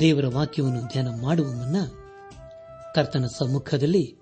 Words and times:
ದೇವರ 0.00 0.26
ವಾಕ್ಯವನ್ನು 0.34 0.80
ಧ್ಯಾನ 0.80 1.08
ಮಾಡುವ 1.22 1.46
ಮುನ್ನ 1.46 1.76
ಕರ್ತನ 2.94 3.24
ಸಮ್ಮುಖದಲ್ಲಿ 3.26 4.16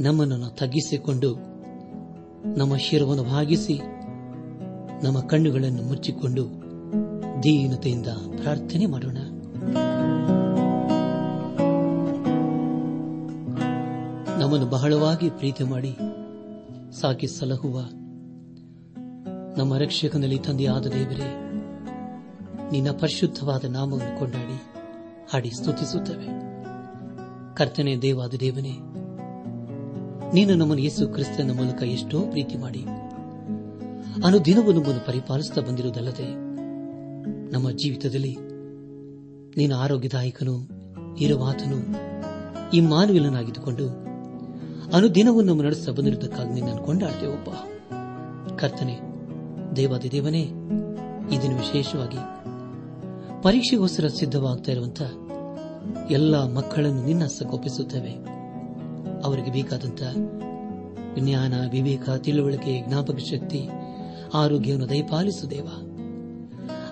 ನಮ್ಮನ್ನು 0.00 0.50
ತಗ್ಗಿಸಿಕೊಂಡು 0.50 1.34
ನಮ್ಮ 2.56 2.76
ಶಿರವನ್ನು 2.76 3.24
ಭಾಗಿಸಿ 3.24 3.80
ನಮ್ಮ 5.02 5.20
ಕಣ್ಣುಗಳನ್ನು 5.20 5.82
ಮುಚ್ಚಿಕೊಂಡು 5.82 6.44
ದೀನತೆಯಿಂದ 7.42 8.06
ಪ್ರಾರ್ಥನೆ 8.42 8.86
ಮಾಡೋಣ. 8.86 9.16
ನಮ್ಮನ್ನು 14.40 14.66
ಬಹಳವಾಗಿ 14.70 15.30
ಪ್ರೀತಿ 15.30 15.64
ಮಾಡಿ 15.64 15.96
ಸಾಕಿ 17.00 17.26
ಸಲಹುವ 17.26 17.80
ನಮ್ಮ 19.56 19.76
ರಕ್ಷಕನಲ್ಲಿ 19.76 20.38
ತಂದೆಯಾದ 20.38 20.86
ದೇವರೇ, 20.86 21.28
ನಿನ್ನ 22.72 22.90
ಪರಿಶುದ್ಧವಾದ 22.90 23.64
ನಾಮವನ್ನು 23.64 24.18
ಕೊಂಡಾಡಿ. 24.18 24.75
ಹಾಡಿ 25.30 25.50
ಸ್ತುತಿಸುತ್ತವೆ. 25.50 26.26
ಕರ್ತನೆ 27.54 27.92
ದೇವಾದ 27.96 28.34
ದೇವನೇ, 28.40 28.74
ನೀನು 30.34 30.52
ನಮ್ಮನ್ನು 30.54 30.82
ಯೇಸು 30.84 31.04
ಕ್ರಿಸ್ತನ 31.08 31.50
ಮೂಲಕ 31.56 31.80
ಎಷ್ಟೋ 31.82 32.18
ಪ್ರೀತಿ 32.30 32.56
ಮಾಡಿ. 32.56 32.82
ಅನುದಿನವೂ 34.24 34.70
ನಮ್ಮನ್ನು 34.72 35.02
ಪರಿಪಾಲಿಸುತ್ತಾ 35.06 35.60
ಬಂದಿರುವುದಲ್ಲದೆ, 35.60 36.28
ನಮ್ಮ 37.52 37.70
ಜೀವಿತದಲ್ಲಿ 37.70 38.34
ನೀನು 39.56 39.74
ಆರೋಗ್ಯದಾಯಕನು, 39.76 40.56
ಇರುವಾತನು 41.20 41.78
ಈ 42.70 42.80
ಮಾನವಿಲನಾಗಿದ್ದುಕೊಂಡು 42.92 43.86
ಅನುದಿನವೂ 44.96 45.42
ನಮ್ಮ 45.42 45.62
ನಡೆಸುತ್ತಾ 45.62 45.92
ಬಂದಿರುವುದಕ್ಕಾಗಿ 45.92 46.52
ನಿನ್ನನ್ನು 46.52 46.82
ಕೊಂಡಾಡ್ತೇವಪ್ಪ 46.82 47.50
ಕರ್ತನೆ, 48.60 48.96
ದೇವಾದಿ 49.76 50.10
ದೇವನೇ 50.10 50.44
ಇದನ್ನು 51.34 51.56
ವಿಶೇಷವಾಗಿ 51.56 52.20
ಪರೀಕ್ಷೆಗೋಸ್ಕರ 53.46 54.06
ಸಿದ್ಧವಾಗ್ತಾ 54.06 54.72
ಇರುವಂತಹ 54.72 55.10
ಎಲ್ಲ 56.10 56.52
ಮಕ್ಕಳನ್ನು 56.52 57.04
ನಿನ್ನ 57.04 57.24
ಹಸ್ತಕ್ಕೊಪ್ಪಿಸುತ್ತೇವೆ 57.24 58.10
ಅವರಿಗೆ 59.22 59.52
ಬೇಕಾದಂತ 59.52 60.02
ಜ್ಞಾನ, 61.18 61.54
ವಿವೇಕ, 61.70 62.10
ತಿಳುವಳಿಕೆ, 62.10 62.84
ಜ್ಞಾಪಕ 62.88 63.16
ಶಕ್ತಿ, 63.16 63.68
ಆರೋಗ್ಯವನ್ನು 64.34 64.88
ದಯಪಾಲಿಸು 64.88 65.50
ದೇವ. 65.50 65.66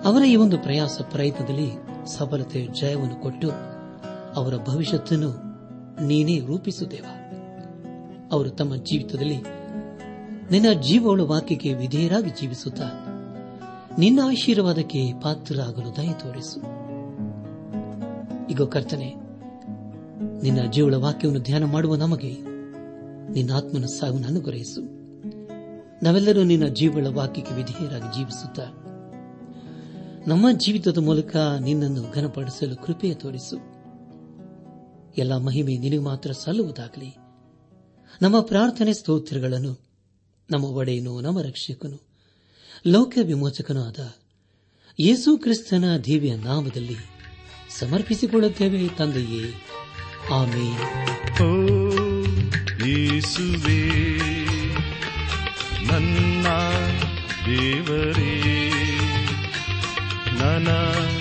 ಅವರ 0.04 0.22
ಈ 0.22 0.36
ಒಂದು 0.36 0.58
ಪ್ರಯಾಸ 0.58 1.00
ಪ್ರಯತ್ನದಲ್ಲಿ 1.10 1.70
ಸಫಲತೆ, 2.06 2.68
ಜಯವನ್ನು 2.80 3.22
ಕೊಟ್ಟು 3.22 3.50
ಅವರ 4.34 4.54
ಭವಿಷ್ಯತ್ತನ್ನು 4.56 5.30
ನೀನೇ 6.06 6.38
ರೂಪಿಸು 6.38 6.90
ದೇವ. 6.90 7.04
ಅವರು 8.32 8.50
ತಮ್ಮ 8.50 8.76
ಜೀವಿತದಲ್ಲಿ 8.76 9.38
ನಿನ್ನ 10.50 10.80
ಜೀವಗಳ 10.80 11.20
ವಾಕ್ಯಕ್ಕೆ 11.20 11.74
ವಿಧೇಯರಾಗಿ 11.74 12.30
ಜೀವಿಸುತ್ತಾ 12.30 13.03
ನಿನ್ನ 13.98 14.20
ಆಶೀರ್ವಾದಕ್ಕೆ 14.24 15.12
ಪಾತ್ರರಾಗಲು 15.22 15.96
ದಯ 15.96 16.12
ತೋರಿಸು. 16.12 16.60
ಈಗ 18.46 18.62
ಕರ್ತನೆ, 18.62 19.14
ನಿನ್ನ 20.42 20.70
ಜೀವಳ 20.70 20.94
ವಾಕ್ಯವನ್ನು 20.94 21.42
ಧ್ಯಾನ 21.42 21.64
ಮಾಡುವ 21.64 21.94
ನಮಗೆ 21.94 22.32
ನಿನ್ನ 23.32 23.52
ಆತ್ಮನ 23.52 23.84
ಸಾವನ್ನು 23.84 24.28
ಅನುಗ್ರಹಿಸು. 24.28 24.80
ನಾವೆಲ್ಲರೂ 26.04 26.42
ನಿನ್ನ 26.42 26.66
ಜೀವಳ 26.66 27.06
ವಾಕ್ಯಕ್ಕೆ 27.06 27.54
ವಿಧೇಯರಾಗಿ 27.54 28.16
ಜೀವಿಸುತ್ತಾ 28.16 28.62
ನಮ್ಮ 30.26 30.46
ಜೀವಿತದ 30.52 30.98
ಮೂಲಕ 30.98 31.36
ನಿನ್ನನ್ನು 31.36 32.12
ಘನಪಡಿಸಲು 32.12 32.76
ಕೃಪೆಯ 32.76 33.14
ತೋರಿಸು. 33.14 33.56
ಎಲ್ಲ 35.18 35.36
ಮಹಿಮೆ 35.36 35.76
ನಿನಗೆ 35.76 35.98
ಮಾತ್ರ 35.98 36.32
ಸಲ್ಲುವುದಾಗಲಿ. 36.32 37.16
ನಮ್ಮ 38.22 38.40
ಪ್ರಾರ್ಥನೆ 38.40 38.92
ಸ್ತೋತ್ರಗಳನ್ನು 38.92 39.80
ನಮ್ಮ 40.50 40.64
ಒಡೆಯನು 40.64 41.20
ನಮ್ಮ 41.20 41.40
ರಕ್ಷಕನು 41.40 42.03
ಲೌಕ್ಯ 42.86 43.22
ವಿಮೋಚಕನೂ 43.22 43.82
ಆದ 43.82 44.16
ಯೇಸು 45.00 45.38
ಕ್ರಿಸ್ತನ 45.38 45.96
ದಿವ್ಯ 45.96 46.36
ನಾಮದಲ್ಲಿ 46.36 46.96
ಸಮರ್ಪಿಸಿಕೊಳ್ಳುತ್ತೇವೆ, 47.78 48.88
ತಂದೆಯೇ. 48.88 49.66
ಆಮೇಲೆ 50.30 51.04
ನನ್ನ 55.92 56.46
ದೇವರೇ, 57.46 58.42
ನನಗಾಗಿಯೇ 60.32 61.18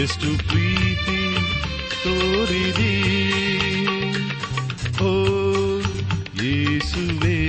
ಎಷ್ಟು 0.00 0.48
ಪ್ರೀತಿ 0.48 1.36
ತೋರಿದಿ. 2.04 2.94
ಓ, 5.02 5.12
ಯೇಸುವೇ 6.42 7.47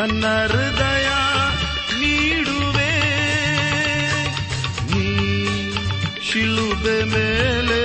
ನನ್ನ 0.00 0.26
ಹೃದಯ 0.50 1.08
ನೀಡುವೆ. 2.00 2.92
ನೀ 4.90 5.08
ಶಿಲುಬೆ 6.28 6.94
ಮೇಲೆ 7.14 7.82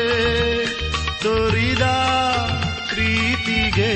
ತೋರಿದ 1.24 1.86
ಪ್ರೀತಿಗೆ, 2.92 3.92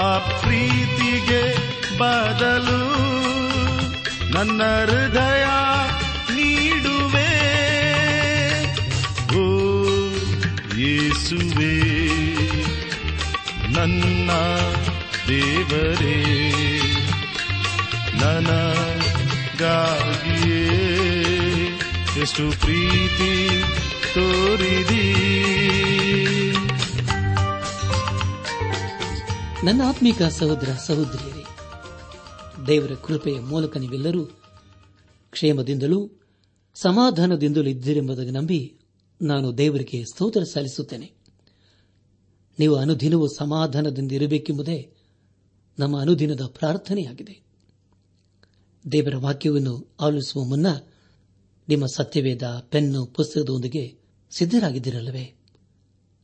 ಆ 0.00 0.02
ಪ್ರೀತಿಗೆ 0.42 1.42
ಬದಲು 2.00 2.82
ನನ್ನ 4.34 4.60
ಹೃದಯ 4.90 5.46
ನೀಡುವೆ. 6.36 7.32
ಓ 9.42 9.46
ಯೇಸುವೆ, 10.82 11.74
ನನ್ನ 13.78 14.30
ದೇವರೇ, 15.30 16.16
ನನಗಾಗಿಯೇ 18.20 18.90
ಎಷ್ಟು 22.20 22.60
ಪ್ರೀತಿ 22.60 23.62
ತೋರಿದಿ. 24.14 25.14
ನನ್ನ 29.64 29.82
ಆತ್ಮಿಕ 29.88 30.22
ಸಹೋದರ 30.22 30.68
ಸಹೋದರಿಯರೇ, 30.86 31.44
ದೇವರ 32.66 32.90
ಕೃಪೆಯ 33.04 33.40
ಮೂಲಕ 33.40 33.76
ನೀವೆಲ್ಲರೂ 33.76 34.24
ಕ್ಷೇಮದಿಂದಲೂ 35.30 36.10
ಸಮಾಧಾನದಿಂದಲೂ 36.74 37.64
ಇದ್ದೀರೆಂಬುದಾಗಿ 37.64 38.30
ನಂಬಿ 38.30 38.78
ನಾನು 39.22 39.58
ದೇವರಿಗೆ 39.58 40.04
ಸ್ತೋತ್ರ 40.04 40.42
ಸಲ್ಲಿಸುತ್ತೇನೆ. 40.42 41.12
ನೀವು 42.58 42.74
ಅನುದಿನವೂ 42.76 43.26
ಸಮಾಧಾನದಿಂದ 43.28 44.12
ಇರಬೇಕೆಂಬುದೇ 44.12 44.99
ನಮ್ಮ 45.80 46.00
ಅನುದಿನದ 46.00 46.40
ಪ್ರಾರ್ಥನೆಯಾಗಿದೆ. 46.46 47.40
ದೇವರ 48.92 49.16
ವಾಕ್ಯವನ್ನು 49.16 49.96
ಆಲಿಸುವ 50.00 50.44
ಮುನ್ನ 50.44 50.66
ನಿಮ್ಮ 51.68 51.86
ಸತ್ಯವೇದ 51.86 52.42
ಪೆನ್ನು 52.70 53.06
ಪುಸ್ತಕದೊಂದಿಗೆ 53.06 53.98
ಸಿದ್ದರಾಗಿದ್ದಿರಲ್ಲವೇ 54.30 55.34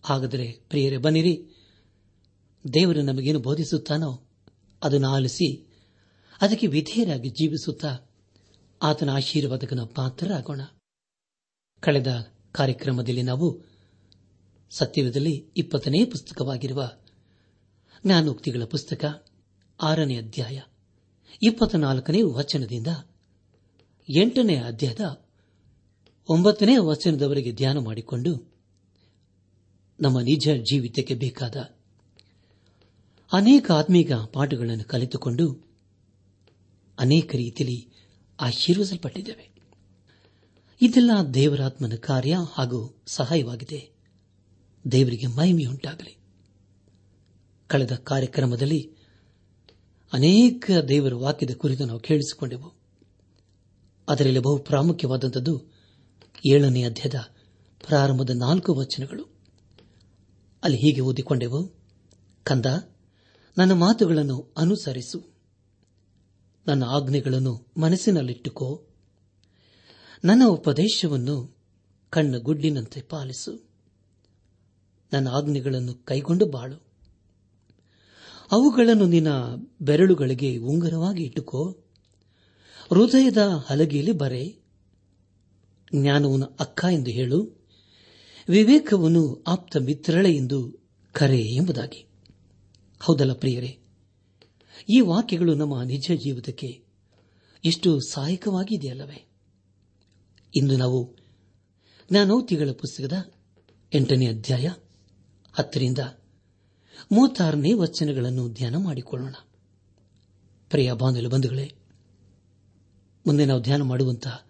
ಹಾಗಾದರೆ 0.04 0.52
ಪ್ರಿಯರೇ 0.68 0.96
ಬನ್ನಿರಿ. 0.96 1.46
ದೇವರು 2.74 3.02
ನಮಗೇನು 3.02 3.38
ಬೋಧಿಸುತ್ತಾನೋ 3.38 4.28
ಅದನ್ನು 4.82 5.08
ಆಲಿಸಿ 5.08 5.66
ಅದಕ್ಕೆ 6.40 6.66
ವಿಧೇಯರಾಗಿ 6.66 7.28
ಜೀವಿಸುತ್ತಾ 7.28 7.98
ಆತನ 8.82 9.10
ಆಶೀರ್ವಾದಕನ 9.10 9.80
ಪಾತ್ರರಾಗೋಣ. 9.94 10.60
ಕಳೆದ 11.80 12.32
ಕಾರ್ಯಕ್ರಮದಲ್ಲಿ 12.52 13.22
ನಾವು 13.22 13.64
ಸತ್ಯವೇದಲ್ಲಿ 14.70 15.50
ಇಪ್ಪತ್ತನೇ 15.56 16.04
ಪುಸ್ತಕವಾಗಿರುವ 16.04 16.92
ಜ್ಞಾನೋಕ್ತಿಗಳ 18.06 18.64
ಪುಸ್ತಕ 18.64 19.25
ಆರನೇ 19.82 20.16
ಅಧ್ಯಾಯ, 20.16 20.60
ಇಪ್ಪತ್ನಾಲ್ಕನೇ 21.42 22.22
ವಚನದಿಂದ 22.22 22.86
ಎಂಟನೇ 24.08 24.56
ಅಧ್ಯಾಯದ 24.56 25.26
ಒಂಬತ್ತನೇ 26.28 26.76
ವಚನದವರೆಗೆ 26.76 27.52
ಧ್ಯಾನ 27.52 27.78
ಮಾಡಿಕೊಂಡು 27.78 28.52
ನಮ್ಮ 30.00 30.20
ನಿಜ 30.20 30.48
ಜೀವಿತಕ್ಕೆ 30.48 31.14
ಬೇಕಾದ 31.14 31.56
ಅನೇಕ 33.32 33.70
ಆತ್ಮೀಕ 33.70 34.12
ಪಾಠಗಳನ್ನು 34.12 34.84
ಕಲಿತುಕೊಂಡು 34.84 35.66
ಅನೇಕ 36.98 37.34
ರೀತಿಯಲ್ಲಿ 37.34 37.88
ಆಶೀರ್ವಿಸಲ್ಪಟ್ಟಿದ್ದೇವೆ 38.40 39.50
ಇದೆಲ್ಲ 40.82 41.10
ದೇವರಾತ್ಮನ 41.34 41.94
ಕಾರ್ಯ 41.94 42.36
ಹಾಗೂ 42.52 43.02
ಸಹಾಯವಾಗಿದೆ. 43.06 43.90
ದೇವರಿಗೆ 44.92 45.26
ಮಹಿಮೆಯುಂಟಾಗಲಿ. 45.26 46.16
ಕಳೆದ 47.68 47.94
ಕಾರ್ಯಕ್ರಮದಲ್ಲಿ 47.94 48.95
ಅನೇಕ 50.12 50.70
ದೇವರ 50.88 51.14
ವಾಕ್ಯದ 51.14 51.50
ಕುರಿತು 51.54 51.86
ನಾವು 51.86 52.00
ಕೇಳಿಸಿಕೊಂಡೆವು. 52.00 52.72
ಅದರಲ್ಲಿ 54.08 54.38
ಬಹು 54.38 54.58
ಪ್ರಾಮುಖ್ಯವಾದಂಥದ್ದು 54.58 55.64
ಏಳನೇ 56.50 56.84
ಅಧ್ಯಾಯದ 56.84 57.14
ಪ್ರಾರಂಭದ 57.86 58.30
ನಾಲ್ಕು 58.30 58.74
ವಚನಗಳು. 58.74 59.36
ಅಲ್ಲಿ 60.64 60.78
ಹೀಗೆ 60.78 61.00
ಓದಿಕೊಂಡೆವು. 61.00 61.74
ಕಂದ, 62.42 62.66
ನನ್ನ 63.58 63.72
ಮಾತುಗಳನ್ನು 63.72 64.54
ಅನುಸರಿಸು. 64.56 65.36
ನನ್ನ 66.66 66.84
ಆಜ್ಞೆಗಳನ್ನು 66.84 67.66
ಮನಸ್ಸಿನಲ್ಲಿಟ್ಟುಕೋ. 67.76 68.86
ನನ್ನ 70.24 70.42
ಉಪದೇಶವನ್ನು 70.46 71.56
ಕಣ್ಣ 72.10 72.38
ಗುಡ್ಡಿನಂತೆ 72.38 73.02
ಪಾಲಿಸು. 73.02 73.68
ನನ್ನ 75.12 75.28
ಆಜ್ಞೆಗಳನ್ನು 75.28 75.94
ಕೈಗೊಂಡು 75.94 76.46
ಬಾಳು. 76.46 76.85
ಅವುಗಳನ್ನು 78.52 79.06
ನಿನ್ನ 79.06 79.28
ಬೆರಳುಗಳಿಗೆ 79.80 80.56
ಉಂಗರವಾಗಿ 80.56 81.22
ಇಟ್ಟುಕೋ. 81.22 81.68
ಹೃದಯದ 82.90 83.38
ಹಲಗೆಯಲ್ಲಿ 83.66 84.12
ಬರೆ. 84.12 84.58
ಜ್ಞಾನವನ್ನು 85.94 86.46
ಅಕ್ಕ 86.60 86.84
ಎಂದು 86.92 87.10
ಹೇಳು. 87.10 87.64
ವಿವೇಕವನ್ನು 88.48 89.44
ಆಪ್ತ 89.46 89.76
ಮಿತ್ರಳೆ 89.76 90.34
ಎಂದು 90.34 90.72
ಕರೆ 91.12 91.40
ಎಂಬುದಾಗಿ. 91.40 92.06
ಹೌದಲ್ಲ 93.00 93.32
ಪ್ರಿಯರೇ? 93.32 93.78
ಈ 94.88 95.00
ವಾಕ್ಯಗಳು 95.00 95.54
ನಮ್ಮ 95.54 95.82
ನಿಜ 95.82 96.10
ಜೀವಿತಕ್ಕೆ 96.14 96.86
ಎಷ್ಟು 97.64 98.00
ಸಹಾಯಕವಾಗಿದೆಯಲ್ಲವೇ 98.00 99.28
ಇಂದು 100.56 100.76
ನಾವು 100.76 101.16
ಜ್ಞಾನೋತಿಗಳ 102.10 102.70
ಪುಸ್ತಕದ 102.70 103.32
ಎಂಟನೇ 103.94 104.26
ಅಧ್ಯಾಯ 104.26 104.70
ಹತ್ತರಿಂದ 105.52 105.98
ಮೂವತ್ತಾರನೇ 107.12 107.72
ವಚನಗಳನ್ನು 107.72 108.48
ಧ್ಯಾನ 108.48 108.76
ಮಾಡಿಕೊಳ್ಳೋಣ. 108.76 109.34
ಪ್ರಿಯ 110.70 110.92
ಬಾಂಧವ 110.92 111.28
ಬಂಧುಗಳೇ, 111.28 111.72
ಮುಂದೆ 113.26 113.44
ನಾವು 113.44 113.60
ಧ್ಯಾನ 113.62 113.82
ಮಾಡುವಂತಹ 113.82 114.46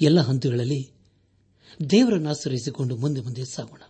ಎಲ್ಲ 0.00 0.20
ಹಂತಗಳಲ್ಲಿ 0.20 0.92
ದೇವರನ್ನು 1.90 2.30
ಆಶ್ರಯಿಸಿಕೊಂಡು 2.30 2.96
ಮುಂದೆ 2.96 3.20
ಮುಂದೆ 3.20 3.44
ಸಾಗೋಣ. 3.44 3.82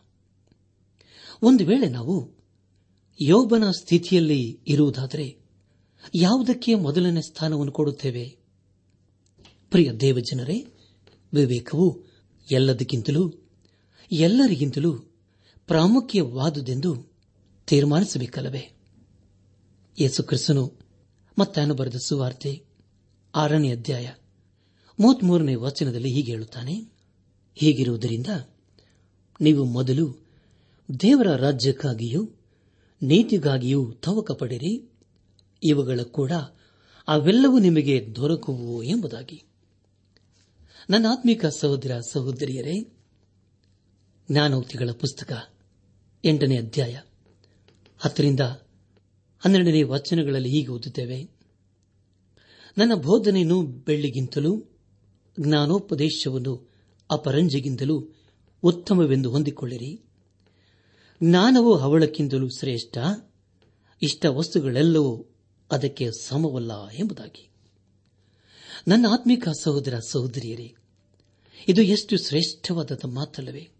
ಒಂದು 1.43 1.67
ವೇಳೆ 1.67 1.89
ನಾವು 1.89 2.31
ಯೋಬನ 3.21 3.71
ಸ್ಥಿತಿಯಲ್ಲಿ 3.71 4.61
ಇರುವುದಾದರೆ 4.69 5.39
ಯಾವುದಕ್ಕೆ 6.15 6.75
ಮೊದಲನೇ 6.75 7.21
ಸ್ಥಾನವನ್ನು 7.21 7.73
ಕೊಡುತ್ತೇವೆ? 7.73 8.37
ಪ್ರಿಯ 9.71 9.93
ದೇವಜನರೇ, 9.93 10.67
ವಿವೇಕವು 11.35 12.03
ಎಲ್ಲದಕ್ಕಿಂತಲೂ, 12.53 13.33
ಎಲ್ಲರಿಗಿಂತಲೂ 14.13 14.93
ಪ್ರಾಮುಖ್ಯವಾದುದೆಂದು 15.67 17.10
ತೀರ್ಮಾನಿಸಬೇಕಲ್ಲವೇ? 17.71 18.77
ಯೇಸು 20.01 20.23
ಕ್ರಿಸ್ತನು 20.23 20.79
ಮತ್ತಾನು 21.39 21.75
ಬರೆದ 21.75 21.95
ಸುವಾರ್ತೆ 21.97 22.65
ಆರನೇ 23.35 23.73
ಅಧ್ಯಾಯ 23.73 24.13
ಮೂವತ್ಮೂರನೇ 25.01 25.55
ವಚನದಲ್ಲಿ 25.55 26.09
ಹೀಗೆ 26.09 26.33
ಹೇಳುತ್ತಾನೆ, 26.33 26.73
ಹೀಗಿರುವುದರಿಂದ 27.55 28.27
ನೀವು 29.41 29.65
ಮೊದಲು 29.65 30.27
ದೇವರ 31.01 31.37
ರಾಜ್ಯಕ್ಕಾಗಿಯೂ 31.37 32.31
ನೀತಿಗಾಗಿಯೂ 33.03 33.93
ತವಕ 33.93 34.33
ಪಡಿರಿ, 34.33 34.91
ಇವುಗಳ 35.63 36.01
ಕೂಡ 36.03 36.33
ಅವೆಲ್ಲವೂ 37.09 37.59
ನಿಮಗೆ 37.59 38.17
ದೊರಕುವು 38.17 38.83
ಎಂಬುದಾಗಿ. 38.83 39.43
ನನ್ನ 40.91 41.07
ಆತ್ಮಿಕ 41.11 41.47
ಸಹೋದರ 41.47 42.01
ಸಹೋದರಿಯರೇ, 42.13 42.81
ಜ್ಞಾನೋಕ್ತಿಗಳ 44.31 44.91
ಪುಸ್ತಕ 44.91 45.49
ಎಂಟನೇ 46.25 46.57
ಅಧ್ಯಾಯ 46.57 46.99
ಹತ್ತರಿಂದ 48.01 48.41
ಹನ್ನೆರಡನೇ 49.39 49.83
ವಚನಗಳಲ್ಲಿ 49.83 50.49
ಹೀಗೆ 50.49 50.69
ಓದುತ್ತೇವೆ. 50.69 51.31
ನನ್ನ 52.79 52.95
ಬೋಧನೆಯನ್ನು 52.95 53.63
ಬೆಳ್ಳಿಗಿಂತಲೂ, 53.63 54.65
ಜ್ಞಾನೋಪದೇಶವನ್ನು 55.41 56.71
ಅಪರಂಜಿಗಿಂತಲೂ 57.11 58.09
ಉತ್ತಮವೆಂದು 58.63 59.31
ಹೊಂದಿಕೊಳ್ಳಿರಿ. 59.31 60.03
ಜ್ಞಾನವು 61.23 61.75
ಅವಳಕ್ಕಿಂತಲೂ 61.75 62.49
ಶ್ರೇಷ್ಠ, 62.49 62.99
ಇಷ್ಟ 64.03 64.27
ವಸ್ತುಗಳೆಲ್ಲವೂ 64.27 65.35
ಅದಕ್ಕೆ 65.71 66.11
ಸಮವಲ್ಲ 66.11 66.89
ಎಂಬುದಾಗಿ. 66.89 67.51
ನನ್ನ 68.89 69.07
ಆತ್ಮಿಕ 69.11 69.49
ಸಹೋದರ 69.49 69.99
ಸಹೋದರಿಯರೇ, 69.99 70.75
ಇದು 71.69 71.83
ಎಷ್ಟು 71.83 72.17
ಶ್ರೇಷ್ಠವಾದ 72.19 72.93
ಮಾತಲ್ಲವೇ 73.07 73.71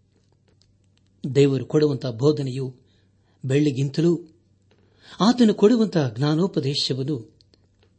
ದೇವರು 1.35 1.65
ಕೊಡುವಂತಹ 1.65 2.11
ಬೋಧನೆಯು 2.11 2.80
ಬೆಳ್ಳಿಗಿಂತಲೂ 3.45 4.27
ಆತನು 5.19 5.53
ಕೊಡುವಂತಹ 5.53 6.13
ಜ್ಞಾನೋಪದೇಶವನ್ನು 6.17 7.37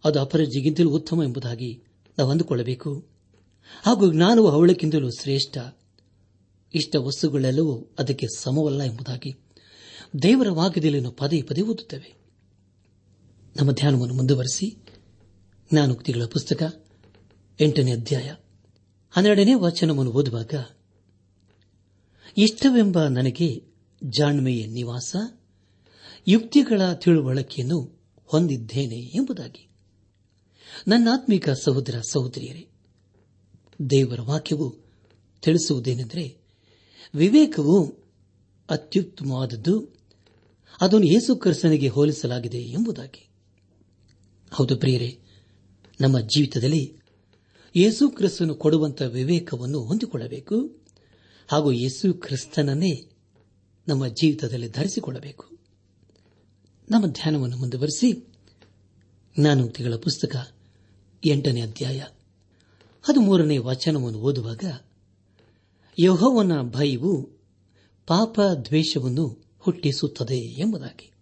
ಅದು 0.04 0.20
ಅಪರಜಿಗಿಂತಲೂ 0.20 0.90
ಉತ್ತಮ 0.90 1.22
ಎಂಬುದಾಗಿ 1.24 1.82
ನಾವು 2.18 2.30
ಅಂದುಕೊಳ್ಳಬೇಕು. 2.30 3.06
ಹಾಗೂ 3.82 4.12
ಜ್ಞಾನವು 4.12 4.48
ಅವಳಕ್ಕಿಂತಲೂ 4.48 5.10
ಶ್ರೇಷ್ಠ. 5.10 5.58
ಇಷ್ಟ 6.74 6.96
ವಸ್ತುಗಳೆಲ್ಲವೂ 6.96 7.94
ಅದಕ್ಕೆ 7.98 8.26
ಸಮವಲ್ಲ 8.36 8.82
ಎಂಬುದಾಗಿ 8.82 9.34
ದೇವರ 10.22 10.50
ವಾಕ್ಯದಲ್ಲಿ 10.50 11.00
ನಾವು 11.00 11.14
ಪದೇ 11.14 11.42
ಪದೇ 11.42 11.62
ಓದುತ್ತೇವೆ. 11.62 12.14
ನಮ್ಮ 13.56 13.72
ಧ್ಯಾನವನ್ನು 13.72 14.14
ಮುಂದುವರೆಸಿ 14.14 14.76
ಜ್ಞಾನೋಕ್ತಿಗಳ 15.72 16.24
ಪುಸ್ತಕ 16.24 16.86
ಎಂಟನೇ 17.60 17.92
ಅಧ್ಯಾಯ 17.92 18.34
ಹನ್ನೆರಡನೇ 19.10 19.54
ವಚನವನ್ನು 19.54 20.12
ಓದುವಾಗ, 20.12 20.54
ಇಷ್ಟವೆಂಬ 22.38 23.02
ನನಗೆ 23.02 23.62
ಜಾಣ್ಮೆಯ 24.04 24.66
ನಿವಾಸ 24.66 25.16
ಯುಕ್ತಿಗಳ 26.28 26.92
ತಿಳುವಳಿಕೆಯನ್ನು 26.92 27.98
ಹೊಂದಿದ್ದೇನೆ 28.24 28.96
ಎಂಬುದಾಗಿ. 28.96 29.68
ನನ್ನಾತ್ಮಿಕ 30.88 31.48
ಸಹೋದರ 31.50 32.00
ಸಹೋದರಿಯರೇ, 32.10 32.68
ದೇವರ 33.90 34.20
ವಾಕ್ಯವು 34.20 34.76
ತಿಳಿಸುವುದೇನೆಂದರೆ, 35.42 36.36
ವಿವೇಕವು 37.14 37.98
ಅತ್ಯುತ್ತಮವಾದದ್ದು, 38.70 39.88
ಅದನ್ನು 40.80 41.06
ಯೇಸು 41.06 41.36
ಕ್ರಿಸ್ತನಿಗೆ 41.36 41.88
ಹೋಲಿಸಲಾಗಿದೆ 41.88 42.58
ಎಂಬುದಾಗಿ. 42.58 43.28
ಹೌದು 44.52 44.76
ಪ್ರಿಯರೇ, 44.76 45.18
ನಮ್ಮ 46.00 46.20
ಜೀವಿತದಲ್ಲಿ 46.20 46.96
ಯೇಸು 47.76 48.10
ಕ್ರಿಸ್ತನು 48.10 48.54
ಕೊಡುವಂತಹ 48.54 49.06
ವಿವೇಕವನ್ನು 49.06 49.80
ಹೊಂದಿಕೊಳ್ಳಬೇಕು 49.80 50.76
ಹಾಗೂ 51.48 51.72
ಯೇಸು 51.72 52.14
ಕ್ರಿಸ್ತನನ್ನೇ 52.14 53.10
ನಮ್ಮ 53.88 54.06
ಜೀವಿತದಲ್ಲಿ 54.06 54.68
ಧರಿಸಿಕೊಳ್ಳಬೇಕು. 54.68 55.51
ನಮ್ಮ 56.90 57.06
ಧ್ಯಾನವನ್ನು 57.06 57.56
ಮುಂದುವರೆಸಿ 57.56 58.12
ಜ್ಞಾನೋಕ್ತಿಗಳ 59.40 59.94
ಪುಸ್ತಕ 59.94 60.54
ಎಂಟನೇ 61.24 61.60
ಅಧ್ಯಾಯ 61.60 62.04
ಹದಿಮೂರನೇ 63.02 63.58
ವಚನವನ್ನು 63.58 64.18
ಓದುವಾಗ 64.18 64.64
ಯಹೋವನ 65.98 66.52
ಭಯವು 66.62 67.22
ಪಾಪ 68.06 68.40
ದ್ವೇಷವನ್ನು 68.64 69.44
ಹುಟ್ಟಿಸುತ್ತದೆ 69.58 70.60
ಎಂಬುದಾಗಿ. 70.60 71.12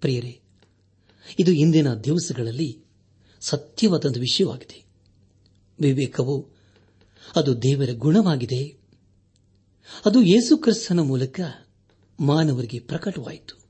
ಪ್ರಿಯರೇ, 0.00 0.40
ಇದು 1.38 1.52
ಇಂದಿನ 1.52 1.94
ದಿವಸಗಳಲ್ಲಿ 1.94 2.78
ಸತ್ಯವಾದ 3.40 4.04
ವಿಷಯವಾಗಿದೆ. 4.04 4.84
ವಿವೇಕವು 5.80 6.48
ಅದು 7.36 7.62
ದೇವರ 7.62 7.88
ಗುಣವಾಗಿದೆ. 7.92 8.76
ಅದು 10.04 10.22
ಯೇಸುಕ್ರಿಸ್ತನ 10.22 11.00
ಮೂಲಕ 11.00 11.40
ಮಾನವರಿಗೆ 12.20 12.78
ಪ್ರಕಟವಾಯಿತು. 12.78 13.61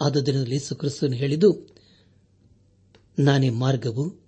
ಆದ್ದರಿಂದ 0.00 0.48
ಯೇಸು 0.48 0.76
ಕ್ರಿಸ್ತನು 0.76 1.12
ಹೇಳಿದು 1.12 1.74
ನಾನೇ 3.18 3.50
ಮಾರ್ಗವು, 3.50 4.26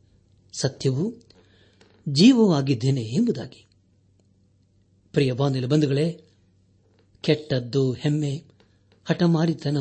ಸತ್ಯವೂ 0.53 1.13
ಜೀವವೂ 2.09 2.53
ಆಗಿದ್ದೇನೆ 2.53 3.03
ಎಂಬುದಾಗಿ. 3.03 3.67
ಪ್ರಿಯ 5.13 5.33
ಬಾಂಧವ 5.33 5.69
ಬಂಧುಗಳೇ, 5.69 6.25
ಕೆಟ್ಟದ್ದು, 7.21 7.93
ಹೆಮ್ಮೆ, 7.93 8.45
ಹಠಮಾರಿತನ, 9.05 9.77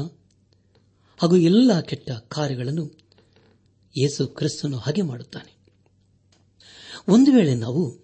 ಹಾಗೂ 1.18 1.36
ಎಲ್ಲ 1.36 1.80
ಕೆಟ್ಟ 1.80 2.12
ಕಾರ್ಯಗಳನ್ನು 2.12 2.92
ಯೇಸು 3.98 4.28
ಕ್ರಿಸ್ತನು 4.28 4.78
ಹಾಗೆ 4.78 5.02
ಮಾಡುತ್ತಾನೆ. 5.02 5.58
ಒಂದು 7.08 7.32
ವೇಳೆ 7.32 7.56
ನಾವು 7.56 8.00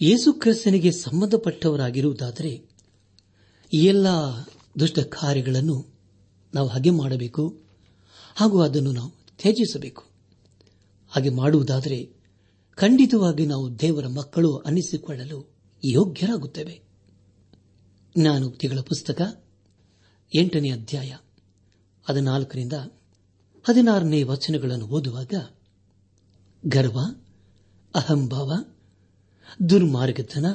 ಯೇಸು 0.00 0.32
ಕ್ರಿಸ್ತನಿಗೆ 0.32 0.92
ಸಂಬಂಧಪಟ್ಟವರಾಗಿರುವುದಾದರೆ, 0.92 2.68
ಈ 3.74 3.84
ಎಲ್ಲ 3.84 4.06
ದುಷ್ಟ 4.80 4.98
ಕಾರ್ಯಗಳನ್ನು 4.98 5.91
ನಾವು 6.54 6.68
ಹಾಗೆ 6.68 6.90
ಮಾಡಬೇಕು. 6.90 7.60
ಹಾಗೂ 8.36 8.60
ಅದನ್ನು 8.60 8.92
ನಾವು 8.92 9.10
ತ್ಯಜಿಸಬೇಕು. 9.10 10.04
ಹಾಗೆ 11.08 11.28
ಮಾಡುವುದಾದರೆ 11.28 12.22
ಖಂಡಿತವಾಗಿ 12.74 13.46
ನಾವು 13.46 13.80
ದೇವರ 13.80 14.06
ಮಕ್ಕಳು 14.06 14.56
ಅನ್ನಿಸಿಕೊಳ್ಳಲು 14.56 15.54
ಯೋಗ್ಯರಾಗುತ್ತೇವೆ. 15.84 16.82
ಜ್ಞಾನೋಕ್ತಿಗಳ 18.18 18.80
ಪುಸ್ತಕ 18.80 19.44
ಎಂಟನೇ 20.34 20.70
ಅಧ್ಯಾಯ 20.70 21.16
ಹದಿನಾಲ್ಕರಿಂದ 22.08 22.72
ಹದಿನಾರನೇ 23.64 24.22
ವಚನಗಳನ್ನು 24.22 24.86
ಓದುವಾಗ, 24.86 25.34
ಗರ್ವ, 26.66 26.98
ಅಹಂಭಾವ, 27.94 28.52
ದುರ್ಮಾರ್ಗತನ, 29.70 30.46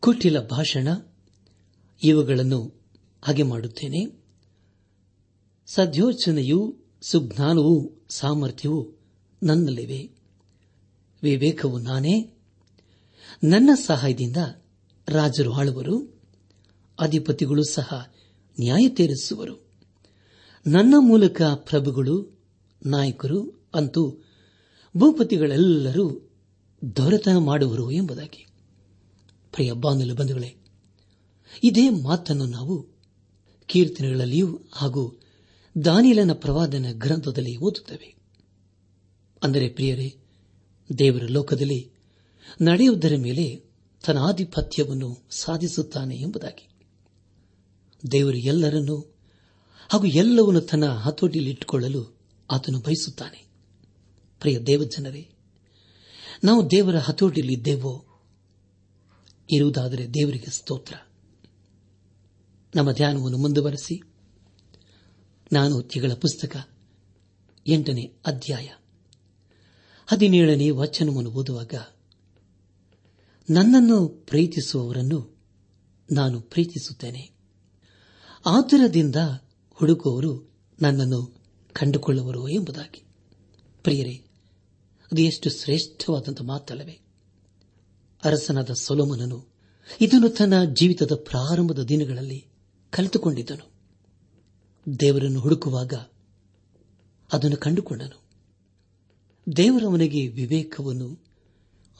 ಕುಟಿಲ 0.00 0.40
ಭಾಷಣ, 0.40 0.88
ಇವುಗಳನ್ನು 2.02 2.82
ಹಾಗೆ 3.22 3.42
ಮಾಡುತ್ತೇನೆ. 3.42 4.17
ಸದ್ಯೋಚನೆಯೂ, 5.74 6.76
ಸುಜ್ಞಾನವೂ, 7.02 8.06
ಸಾಮರ್ಥ್ಯವೂ 8.08 8.98
ನನ್ನಲ್ಲಿವೆ. 9.42 10.10
ವಿವೇಕವು 11.22 11.78
ನಾನೇ. 11.78 12.34
ನನ್ನ 13.44 13.70
ಸಹಾಯದಿಂದ 13.86 14.36
ರಾಜರು 15.08 15.52
ಆಳುವರು. 15.52 16.20
ಅಧಿಪತಿಗಳು 17.00 17.62
ಸಹ 17.64 18.12
ನ್ಯಾಯ 18.60 18.88
ತೀರಿಸುವರು. 18.88 19.66
ನನ್ನ 20.66 20.94
ಮೂಲಕ 20.98 21.42
ಪ್ರಭುಗಳು, 21.42 22.38
ನಾಯಕರು 22.86 23.62
ಅಂತೂ 23.74 24.10
ಭೂಪತಿಗಳೆಲ್ಲರೂ 24.96 26.30
ದೊರೆತನ 26.96 27.36
ಮಾಡುವರು 27.36 27.90
ಎಂಬುದಾಗಿ. 27.90 28.46
ಪ್ರಿಯ 29.52 29.72
ಬಾನಲು 29.72 30.14
ಬಂಧುಗಳೇ, 30.14 30.56
ಇದೇ 31.64 31.88
ಮಾತನ್ನು 31.88 32.46
ನಾವು 32.46 32.86
ಕೀರ್ತನೆಗಳಲ್ಲಿಯೂ 33.66 34.60
ಹಾಗೂ 34.72 35.20
ದಾನಿಲನ 35.84 36.32
ಪ್ರವಾದನ 36.32 36.86
ಗ್ರಂಥದಲ್ಲಿ 36.92 37.56
ಓದುತ್ತವೆ. 37.56 38.16
ಅಂದರೆ 39.42 39.68
ಪ್ರಿಯರೇ, 39.68 40.16
ದೇವರ 40.98 41.22
ಲೋಕದಲ್ಲಿ 41.24 41.90
ನಡೆಯುವುದರ 42.60 43.14
ಮೇಲೆ 43.18 43.64
ತನ್ನ 44.06 44.18
ಆಧಿಪತ್ಯವನ್ನು 44.18 45.26
ಸಾಧಿಸುತ್ತಾನೆ 45.30 46.16
ಎಂಬುದಾಗಿ. 46.16 46.68
ದೇವರು 48.12 48.36
ಎಲ್ಲರನ್ನೂ 48.36 49.14
ಹಾಗೂ 49.88 50.04
ಎಲ್ಲವನ್ನು 50.04 50.60
ತನ್ನ 50.60 50.86
ಹತೋಟಿಯಲ್ಲಿಟ್ಟುಕೊಳ್ಳಲು 50.86 52.18
ಆತನು 52.50 52.80
ಬಯಸುತ್ತಾನೆ. 52.80 53.46
ಪ್ರಿಯ 54.40 54.58
ದೇವಜನರೇ, 54.58 55.30
ನಾವು 56.44 56.70
ದೇವರ 56.70 56.98
ಹತೋಟಿಯಲ್ಲಿದ್ದೇವೋ 56.98 58.04
ಇರುವುದಾದರೆ 59.50 60.10
ದೇವರಿಗೆ 60.10 60.50
ಸ್ತೋತ್ರ. 60.50 60.94
ನಮ್ಮ 62.74 62.92
ಧ್ಯಾನವನ್ನು 62.92 63.38
ಮುಂದುವರೆಸಿ. 63.38 64.02
ನಾನು 65.52 65.82
ತಿಗಳ 65.82 66.12
ಪುಸ್ತಕ. 66.12 66.68
ಎಂಟನೇ 67.66 68.12
ಅಧ್ಯಾಯ. 68.26 68.68
ಹದಿನೇಳನೇ 70.06 70.70
ವಚನವನ್ನು 70.70 71.30
ಓದುವಾಗ, 71.30 71.74
ನನ್ನನ್ನು 73.50 74.08
ಪ್ರೀತಿಸುವವರನ್ನು 74.08 75.36
ನಾನು 76.12 76.40
ಪ್ರೀತಿಸುತ್ತೇನೆ. 76.40 77.30
ಆತುರದಿಂದ 78.46 79.16
ಹುಡುಕುವವರು 79.70 80.52
ನನ್ನನ್ನು 80.82 81.42
ಕಂಡುಕೊಳ್ಳುವರು 81.72 82.48
ಎಂಬುದಾಗಿ. 82.48 83.04
ಪ್ರಿಯರೇ, 83.82 84.24
ಅದು 85.12 85.20
ಎಷ್ಟು 85.20 85.50
ಶ್ರೇಷ್ಠವಾದಂಥ 85.50 86.42
ಮಾತಲ್ಲವೇ. 86.42 87.00
ಅರಸನಾದ 88.24 88.70
ಸೊಲೋಮನನು 88.70 89.46
ಇದನ್ನು 90.00 90.28
ತನ್ನ 90.28 90.64
ಜೀವಿತದ 90.64 91.12
ಪ್ರಾರಂಭದ 91.14 91.82
ದಿನಗಳಲ್ಲಿ 91.82 92.46
ಕಲಿತುಕೊಂಡಿದ್ದನು. 92.90 93.77
ದೇವರನ್ನು 95.00 95.40
ಹುಡುಕುವಾಗ 95.40 95.94
ಅದನ್ನು 97.32 97.56
ಕಂಡುಕೊಂಡನು. 97.56 98.22
ದೇವರವನಿಗೆ 99.56 100.28
ವಿವೇಕವನ್ನು 100.28 101.24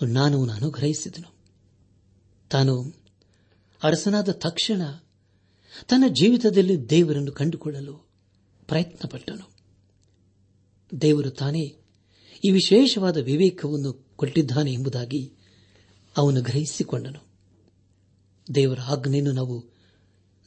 ನಾನು 0.03 0.51
ಅನುಗ್ರಹಿಸಿದನು. 0.51 1.35
ತಾನು 2.51 2.95
ಅರಸನಾದ 3.83 4.29
ತಕ್ಷಣ 4.29 4.83
ತನ್ನ 5.89 6.05
ಜೀವಿತದಲ್ಲಿ 6.09 6.89
ದೇವರನ್ನು 6.89 7.33
ಕಂಡುಕೊಳ್ಳಲು 7.33 8.09
ಪ್ರಯತ್ನಪಟ್ಟನು. 8.69 9.51
ದೇವರು 11.01 11.31
ತಾನೇ 11.31 11.77
ಈ 12.45 12.51
ವಿಶೇಷವಾದ 12.51 13.17
ವಿವೇಕವನ್ನು 13.17 14.07
ಕೊಟ್ಟಿದ್ದಾನೆ 14.17 14.73
ಎಂಬುದಾಗಿ 14.73 15.33
ಅವನು 16.17 16.41
ಗ್ರಹಿಸಿಕೊಂಡನು. 16.43 17.29
ದೇವರ 18.55 18.81
ಆಜ್ಞೆಯನ್ನು 18.81 19.33
ನಾವು 19.33 19.65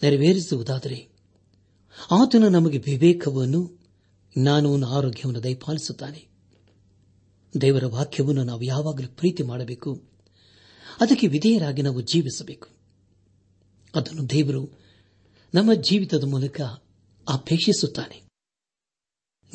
ನೆರವೇರಿಸುವುದಾದರೆ 0.04 1.11
ಆತನು 2.12 2.50
ನಮಗೆ 2.50 2.78
ವಿವೇಕವನ್ನು, 2.78 3.80
ಜ್ಞಾನವನ್ನು, 4.38 4.88
ಆರೋಗ್ಯವನ್ನು 4.88 5.44
ದಯಪಾಲಿಸುತ್ತಾನೆ. 5.44 6.28
ದೇವರ 7.62 7.86
ವಾಕ್ಯವನ್ನು 7.86 8.44
ನಾವು 8.44 8.62
ಯಾವಾಗಲೂ 8.62 9.08
ಪ್ರೀತಿ 9.08 9.44
ಮಾಡಬೇಕು. 9.44 10.04
ಅದಕ್ಕೆ 11.00 11.28
ವಿಧೇಯರಾಗಿ 11.28 11.82
ನಾವು 11.82 12.02
ಜೀವಿಸಬೇಕು. 12.02 12.68
ಅದನ್ನು 13.96 14.30
ದೇವರು 14.30 14.80
ನಮ್ಮ 15.54 15.74
ಜೀವಿತದ 15.74 16.24
ಮೂಲಕ 16.24 16.62
ಅಪೇಕ್ಷಿಸುತ್ತಾನೆ. 17.30 18.22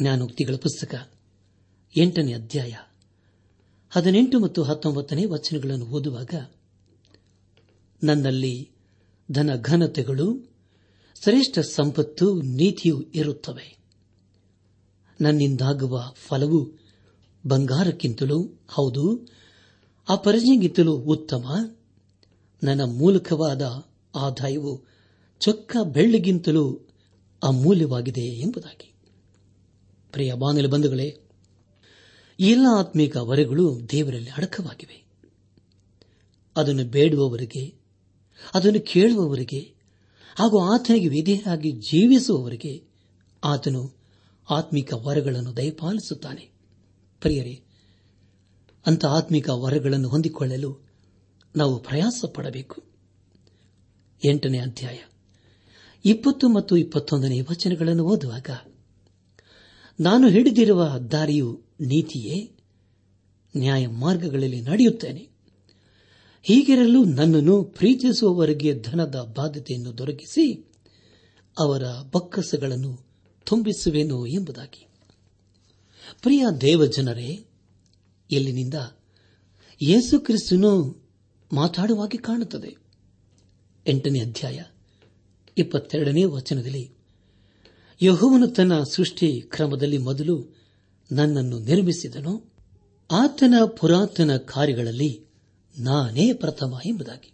ಜ್ಞಾನೋಕ್ತಿಗಳ 0.00 0.56
ಪುಸ್ತಕ, 0.56 1.12
ಎಂಟನೇ 1.96 2.32
ಅಧ್ಯಾಯ, 2.32 2.74
ಹದಿನೆಂಟು 3.90 4.40
ಮತ್ತು 4.40 4.62
ಹತ್ತೊಂಬತ್ತನೇ 4.62 5.24
ವಚನಗಳನ್ನು 5.24 5.86
ಓದುವಾಗ, 5.86 6.34
ನನ್ನಲ್ಲಿ 8.02 8.70
ಧನ 9.32 9.50
ಘನತೆಗಳು 9.60 10.55
ಶ್ರೇಷ್ಠ 11.22 11.58
ಸಂಪತ್ತು 11.58 12.42
ನೀತಿಯೂ 12.42 13.02
ಇರುತ್ತವೆ. 13.14 13.78
ನನ್ನಿಂದಾಗುವ 15.20 16.14
ಫಲವು 16.28 16.78
ಬಂಗಾರಕ್ಕಿಂತಲೂ 17.46 18.60
ಹೌದು, 18.68 19.28
ಆ 20.08 20.16
ಪರಜೆಗಿಂತಲೂ 20.16 20.92
ಉತ್ತಮ. 20.92 21.76
ನನ್ನ 22.62 22.80
ಮೂಲಕವಾದ 22.84 23.62
ಆದಾಯವು 24.14 24.84
ಚೊಕ್ಕ 25.40 25.76
ಬೆಳ್ಳಿಗಿಂತಲೂ 25.84 26.88
ಅಮೂಲ್ಯವಾಗಿದೆ 27.42 28.20
ಎಂಬುದಾಗಿ. 28.20 28.94
ಪ್ರಿಯ 30.12 30.34
ಬಾನಲು 30.34 30.68
ಬಂಧುಗಳೇ 30.68 31.16
ಎಲ್ಲ 32.40 32.66
ಆತ್ಮೀಕ 32.78 33.16
ವರಗಳು 33.16 33.80
ದೇವರಲ್ಲಿ 33.92 34.30
ಅಡಕವಾಗಿವೆ. 34.30 35.06
ಅದನ್ನು 36.56 36.84
ಬೇಡುವವರಿಗೆ, 36.84 37.74
ಅದನ್ನು 38.54 38.80
ಕೇಳುವವರಿಗೆ 38.80 39.75
ಹಾಗೂ 40.38 40.74
ಆತನಿಗೆ 40.74 41.08
ವಿಧೇಯರಾಗಿ 41.08 41.72
ಜೀವಿಸುವವರಿಗೆ 41.72 42.84
ಆತನು 43.44 43.96
ಆತ್ಮಿಕ 44.50 44.92
ವರಗಳನ್ನು 44.94 45.56
ದಯಪಾಲಿಸುತ್ತಾನೆ. 45.56 46.52
ಪ್ರಿಯರೇ 47.20 47.64
ಅಂತ 48.86 49.06
ಆತ್ಮಿಕ 49.06 49.50
ವರಗಳನ್ನು 49.50 50.08
ಹೊಂದಿಕೊಳ್ಳಲು 50.08 50.88
ನಾವು 51.56 51.78
ಪ್ರಯಾಸ 51.78 52.24
ಪಡಬೇಕು 52.34 52.82
ಎಂಟನೇ 54.24 54.58
ಅಧ್ಯಾಯ 54.58 54.98
ಇಪ್ಪತ್ತು 56.04 56.48
ಮತ್ತು 56.48 56.76
ಇಪ್ಪತ್ತೊಂದನೇ 56.76 57.40
ವಚನಗಳನ್ನು 57.40 58.04
ಓದುವಾಗ, 58.04 58.50
ನಾನು 60.00 60.28
ಹಿಡಿದಿರುವ 60.28 60.98
ದಾರಿಯು 60.98 61.62
ನೀತಿಯೇ 61.80 62.56
ನ್ಯಾಯ 63.56 63.86
ಮಾರ್ಗಗಳಲ್ಲಿ 63.86 64.60
ನಡೆಯುತ್ತೇನೆ. 64.60 65.35
ಹೀಗಿರಲು 66.48 67.04
ನನ್ನನ್ನು 67.04 67.64
ಪ್ರೀತಿಸುವವರಿಗೆ 67.64 68.82
ಧನದ 68.82 69.34
ಬಾಧ್ಯತೆಯನ್ನು 69.36 69.98
ದೊರಕಿಸಿ 69.98 70.72
ಅವರ 71.58 71.82
ಬಕ್ಕಸಗಳನ್ನು 72.14 73.06
ತುಂಬಿಸುವೆನು 73.46 74.26
ಎಂಬುದಾಗಿ. 74.26 74.86
ಪ್ರಿಯ 76.22 76.46
ದೇವಜನರೇ 76.60 77.46
ಎಲ್ಲಿನಿಂದ 78.30 78.74
ಯೇಸು 79.82 80.20
ಕ್ರಿಸ್ತನು 80.20 81.04
ಮಾತಾಡುವಾಗಿ 81.52 82.18
ಕಾಣುತ್ತದೆ. 82.18 82.76
ಎಂಟನೇ 83.86 84.20
ಅಧ್ಯಾಯ 84.20 84.62
ಇಪ್ಪತ್ತೆರಡನೇ 85.58 86.24
ವಚನದಲ್ಲಿ, 86.24 86.90
ಯಹೋವನು 88.02 88.46
ತನ್ನ 88.46 88.82
ಸೃಷ್ಟಿ 88.82 89.40
ಕ್ರಮದಲ್ಲಿ 89.40 89.98
ಮೊದಲು 89.98 90.56
ನನ್ನನ್ನು 91.12 91.58
ನಿರ್ಮಿಸಿದನು. 91.58 92.52
ಆತನ 93.10 93.54
ಪುರಾತನ 93.80 94.36
ಕಾರ್ಯಗಳಲ್ಲಿ 94.36 95.25
ನಾನೇ 95.78 96.32
ಪ್ರಥಮ 96.32 96.78
ಎಂಬುದಾಗಿ. 96.84 97.32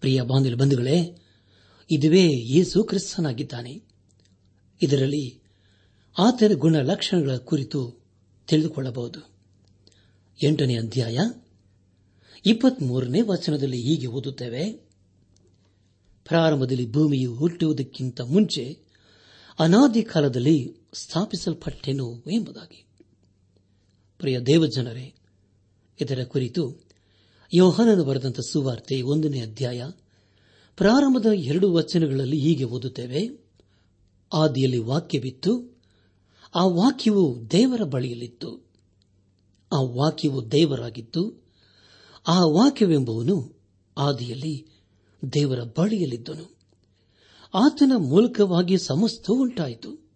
ಪ್ರಿಯ 0.00 0.22
ಬಾಂಧವ 0.22 0.56
ಬಂಧುಗಳೇ, 0.56 1.18
ಇದುವೇ 1.90 2.30
ಯೇಸು 2.30 2.84
ಕ್ರಿಸ್ತನಾಗಿದ್ದಾನೆ. 2.84 3.82
ಇದರಲ್ಲಿ 4.82 5.40
ಆತನ 6.18 6.52
ಗುಣ 6.54 6.76
ಲಕ್ಷಣಗಳ 6.76 7.36
ಕುರಿತು 7.36 8.02
ತಿಳಿದುಕೊಳ್ಳಬಹುದು. 8.48 9.20
ಎಂಟನೇ 10.42 10.78
ಅಧ್ಯಾಯ, 10.78 11.18
ಇಪ್ಪತ್ಮೂರನೇ 12.46 13.20
ವಚನದಲ್ಲಿ 13.20 13.82
ಹೀಗೆ 13.82 14.06
ಓದುತ್ತೇವೆ. 14.06 14.72
ಪ್ರಾರಂಭದಲ್ಲಿ 16.24 16.92
ಭೂಮಿಯು 16.92 17.34
ಹುಟ್ಟುವುದಕ್ಕಿಂತ 17.34 18.20
ಮುಂಚೆ 18.20 18.78
ಅನಾದಿ 19.58 20.02
ಕಾಲದಲ್ಲಿ 20.02 20.76
ಸ್ಥಾಪಿಸಲ್ಪಟ್ಟೆನು 20.94 22.24
ಎಂಬುದಾಗಿ. 22.30 22.86
ಪ್ರಿಯ 24.18 24.40
ದೇವಜನರೇ 24.40 25.14
ಇದರ 26.00 26.24
ಕುರಿತು 26.24 26.88
ಯೋಹನನು 27.54 28.04
ಬರೆದಂತಹ 28.04 28.42
ಸುವಾರ್ತೆ 28.48 29.02
ಒಂದನೇ 29.02 29.40
ಅಧ್ಯಾಯ 29.40 29.90
ಪ್ರಾರಂಭದ 30.76 31.26
ಎರಡು 31.34 31.72
ವಚನಗಳಲ್ಲಿ 31.72 32.40
ಹೀಗೆ 32.40 32.64
ಓದುತ್ತೇವೆ. 32.64 33.28
ಆದಿಯಲ್ಲಿ 34.32 34.78
ವಾಕ್ಯವಿತ್ತು, 34.78 35.78
ಆ 36.54 36.64
ವಾಕ್ಯವು 36.64 37.50
ದೇವರ 37.50 37.84
ಬಳಿಯಲ್ಲಿತ್ತು. 37.84 38.70
ಆ 39.72 39.80
ವಾಕ್ಯವು 39.80 40.52
ದೇವರಾಗಿತ್ತು. 40.52 41.48
ಆ 42.28 42.44
ವಾಕ್ಯವೆಂಬುವನು 42.44 43.60
ಆದಿಯಲ್ಲಿ 43.98 44.66
ದೇವರ 45.32 45.58
ಬಳಿಯಲ್ಲಿದ್ದನು. 45.62 46.56
ಆತನ 47.54 47.92
ಮೂಲಕವಾಗಿ 47.96 48.78
ಸಮಸ್ತ 48.78 49.30
ಉಂಟಾಯಿತು. 49.30 50.10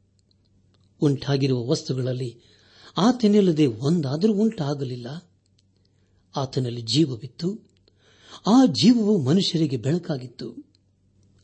ಉಂಟಾಗಿರುವ 1.01 1.69
ವಸ್ತುಗಳಲ್ಲಿ 1.69 2.41
ಆತನಿಲ್ಲದೆ 2.97 3.67
ಒಂದಾದರೂ 3.67 4.35
ಉಂಟಾಗಲಿಲ್ಲ. 4.35 5.32
ಆತನಲ್ಲಿ 6.37 6.83
ಜೀವವಿತ್ತು 6.83 7.73
ಆ 8.47 8.67
ಜೀವವು 8.67 9.19
ಮನುಷ್ಯರಿಗೆ 9.19 9.77
ಬೆಳಕಾಗಿತ್ತು. 9.77 10.73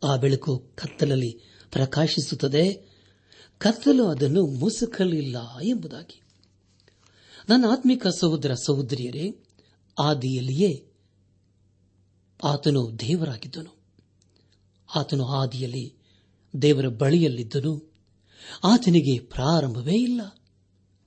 ಆ 0.05 0.17
ಬೆಳಕು 0.17 0.59
ಕತ್ತಲಲ್ಲಿ 0.75 1.41
ಪ್ರಕಾಶಿಸುತ್ತದೆ. 1.71 2.89
ಕತ್ತಲು 3.59 4.07
ಅದನ್ನು 4.07 4.47
ಮುಸುಕಲಿಲ್ಲ 4.47 5.59
ಎಂಬುದಾಗಿ. 5.59 6.23
ನನ್ನ 7.49 7.65
ಆತ್ಮಿಕ 7.71 8.07
ಸಹೋದರ 8.07 8.55
ಸಹೋದರಿಯರೇ, 8.55 9.45
ಆದಿಯಲ್ಲಿಯೇ 9.99 10.87
ಆತನು 12.45 12.99
ದೇವರಾಗಿದ್ದನು. 12.99 13.77
ಆತನು 14.95 15.27
ಆದಿಯಲ್ಲಿ 15.27 15.95
ದೇವರ 16.63 16.89
ಬಳಿಯಲ್ಲಿದ್ದನು. 16.89 17.93
ಆತನಿಗೆ 18.65 19.19
ಪ್ರಾರಂಭವೇ 19.19 19.95
ಇಲ್ಲ. 19.95 20.21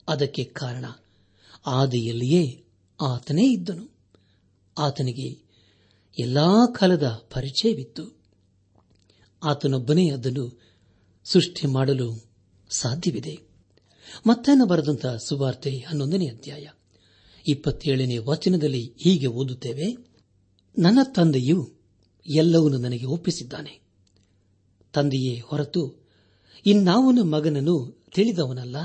ಅದಕ್ಕೆ 0.08 0.44
ಕಾರಣ 0.44 0.84
ಆದಿಯಲ್ಲಿಯೇ 1.66 2.64
ಆತನೇ 3.02 3.52
ಇದ್ದನು. 3.52 3.90
ಆತನಿಗೆ 4.78 5.42
ಎಲ್ಲಾ 6.18 6.66
ಕಾಲದ 6.66 7.06
ಪರಿಚಯವಿತ್ತು. 7.30 8.20
ಆತನೊಬ್ಬನೇ 9.44 10.10
ಅದನ್ನು 10.10 10.60
ಸೃಷ್ಟಿ 11.24 11.66
ಮಾಡಲು 11.66 12.26
ಸಾಧ್ಯವಿದೆ. 12.70 13.38
ಮತ್ತೇನ 14.26 14.62
ಬರೆದಂತಹ 14.68 15.16
ಸುವಾರ್ತೆ 15.16 15.78
ಹನ್ನೊಂದನೇ 15.78 16.26
ಅಧ್ಯಾಯ. 16.26 16.66
ಇಪ್ಪತ್ತೇಳನೇ 17.46 18.18
ವಚನದಲ್ಲಿ 18.18 18.92
ಹೀಗೆ 18.98 19.26
ಓದುತ್ತೇವೆ, 19.26 19.96
ನನ್ನ 20.78 20.98
ತಂದೆಯು 21.02 21.72
ಎಲ್ಲವನ್ನೂ 22.26 22.78
ನನಗೆ 22.78 23.04
ಒಪ್ಪಿಸಿದ್ದಾನೆ. 23.04 23.80
ತಂದೆಯೇ 24.92 25.40
ಹೊರತು 25.40 26.08
ಇನ್ನಾವನು 26.66 27.24
ಮಗನನ್ನು 27.24 28.04
ತಿಳಿದವನಲ್ಲ. 28.14 28.76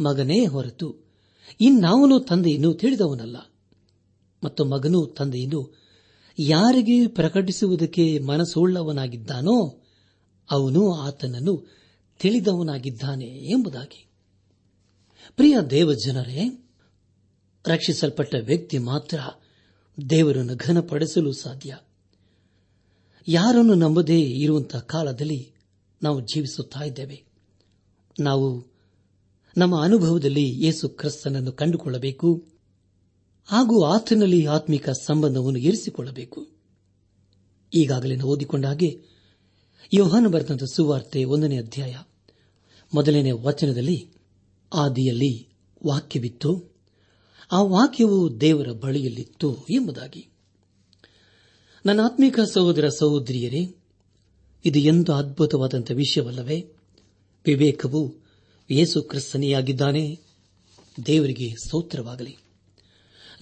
ಮಗನೇ 0.00 0.46
ಹೊರತು 0.46 1.03
ಇನ್ನಾವನು 1.60 2.20
ತಂದೆಯನ್ನು 2.20 2.74
ತಿಳಿದವನಲ್ಲ. 2.74 3.36
ಮತ್ತು 4.44 4.64
ಮಗನು 4.64 5.06
ತಂದೆಯನ್ನು 5.06 5.84
ಯಾರಿಗೆ 6.38 7.06
ಪ್ರಕಟಿಸುವುದಕ್ಕೆ 7.06 8.18
ಮನಸ್ಸುಳ್ಳವನಾಗಿದ್ದಾನೋ 8.18 9.80
ಅವನು 10.50 10.94
ಆತನನ್ನು 10.94 11.68
ತಿಳಿದವನಾಗಿದ್ದಾನೆ 12.18 13.26
ಎಂಬುದಾಗಿ. 13.26 14.06
ಪ್ರಿಯ 15.36 15.60
ದೇವಜನರೇ, 15.70 16.70
ರಕ್ಷಿಸಲ್ಪಟ್ಟ 17.66 18.34
ವ್ಯಕ್ತಿ 18.44 18.78
ಮಾತ್ರ 18.78 19.20
ದೇವರನ್ನು 20.10 20.56
ಘನಪಡಿಸಲು 20.56 21.32
ಸಾಧ್ಯ. 21.32 21.78
ಯಾರನ್ನು 23.28 23.74
ನಂಬದೇ 23.74 24.20
ಇರುವಂತಹ 24.20 24.78
ಕಾಲದಲ್ಲಿ 24.78 25.52
ನಾವು 26.02 26.20
ಜೀವಿಸುತ್ತಾ 26.20 26.80
ಇದ್ದೇವೆ. 26.80 27.24
ನಾವು 28.20 28.73
ನಮ್ಮ 29.56 29.82
ಅನುಭವದಲ್ಲಿ 29.82 30.64
ಯೇಸು 30.64 30.88
ಕ್ರಿಸ್ತನನ್ನು 30.88 31.52
ಕಂಡುಕೊಳ್ಳಬೇಕು. 31.52 32.44
ಹಾಗೂ 33.44 33.84
ಆತನಲ್ಲಿ 33.84 34.46
ಆತ್ಮಿಕ 34.46 34.90
ಸಂಬಂಧವನ್ನು 34.90 35.58
ಇರಿಸಿಕೊಳ್ಳಬೇಕು. 35.58 36.48
ಈಗಾಗಲೇ 37.74 38.20
ಓದಿಕೊಂಡ 38.20 38.66
ಹಾಗೆ 38.66 39.00
ಯೋಹಾನು 39.92 40.30
ಬರೆದಂತ 40.30 40.64
ಸುವಾರ್ತೆ 40.64 41.24
ಒಂದನೇ 41.24 41.58
ಅಧ್ಯಾಯ 41.58 41.96
ಮೊದಲನೇ 42.94 43.30
ವಚನದಲ್ಲಿ 43.30 44.10
ಆದಿಯಲ್ಲಿ 44.74 45.48
ವಾಕ್ಯವಿತ್ತು. 45.86 46.74
ಆ 47.52 47.62
ವಾಕ್ಯವು 47.62 48.40
ದೇವರ 48.40 48.68
ಬಳಿಯಲ್ಲಿತ್ತು 48.72 49.66
ಎಂಬುದಾಗಿ. 49.70 50.28
ನನ್ನ 51.86 52.00
ಆತ್ಮಿಕ 52.00 52.40
ಸಹೋದರ 52.40 52.88
ಸಹೋದರಿಯರೇ, 52.88 53.76
ಇದು 54.64 54.78
ಎಂದು 54.78 55.12
ಅದ್ಭುತವಾದಂಥ 55.12 55.90
ವಿಷಯವಲ್ಲವೇ? 55.90 56.72
ವಿವೇಕವು 57.46 58.23
ಯೇಸು 58.70 59.02
ಕ್ರಿಸ್ತನಿಯಾಗಿದ್ದಾನೆ. 59.02 60.20
ದೇವರಿಗೆ 61.06 61.50
ಸ್ತೋತ್ರವಾಗಲಿ. 61.66 62.36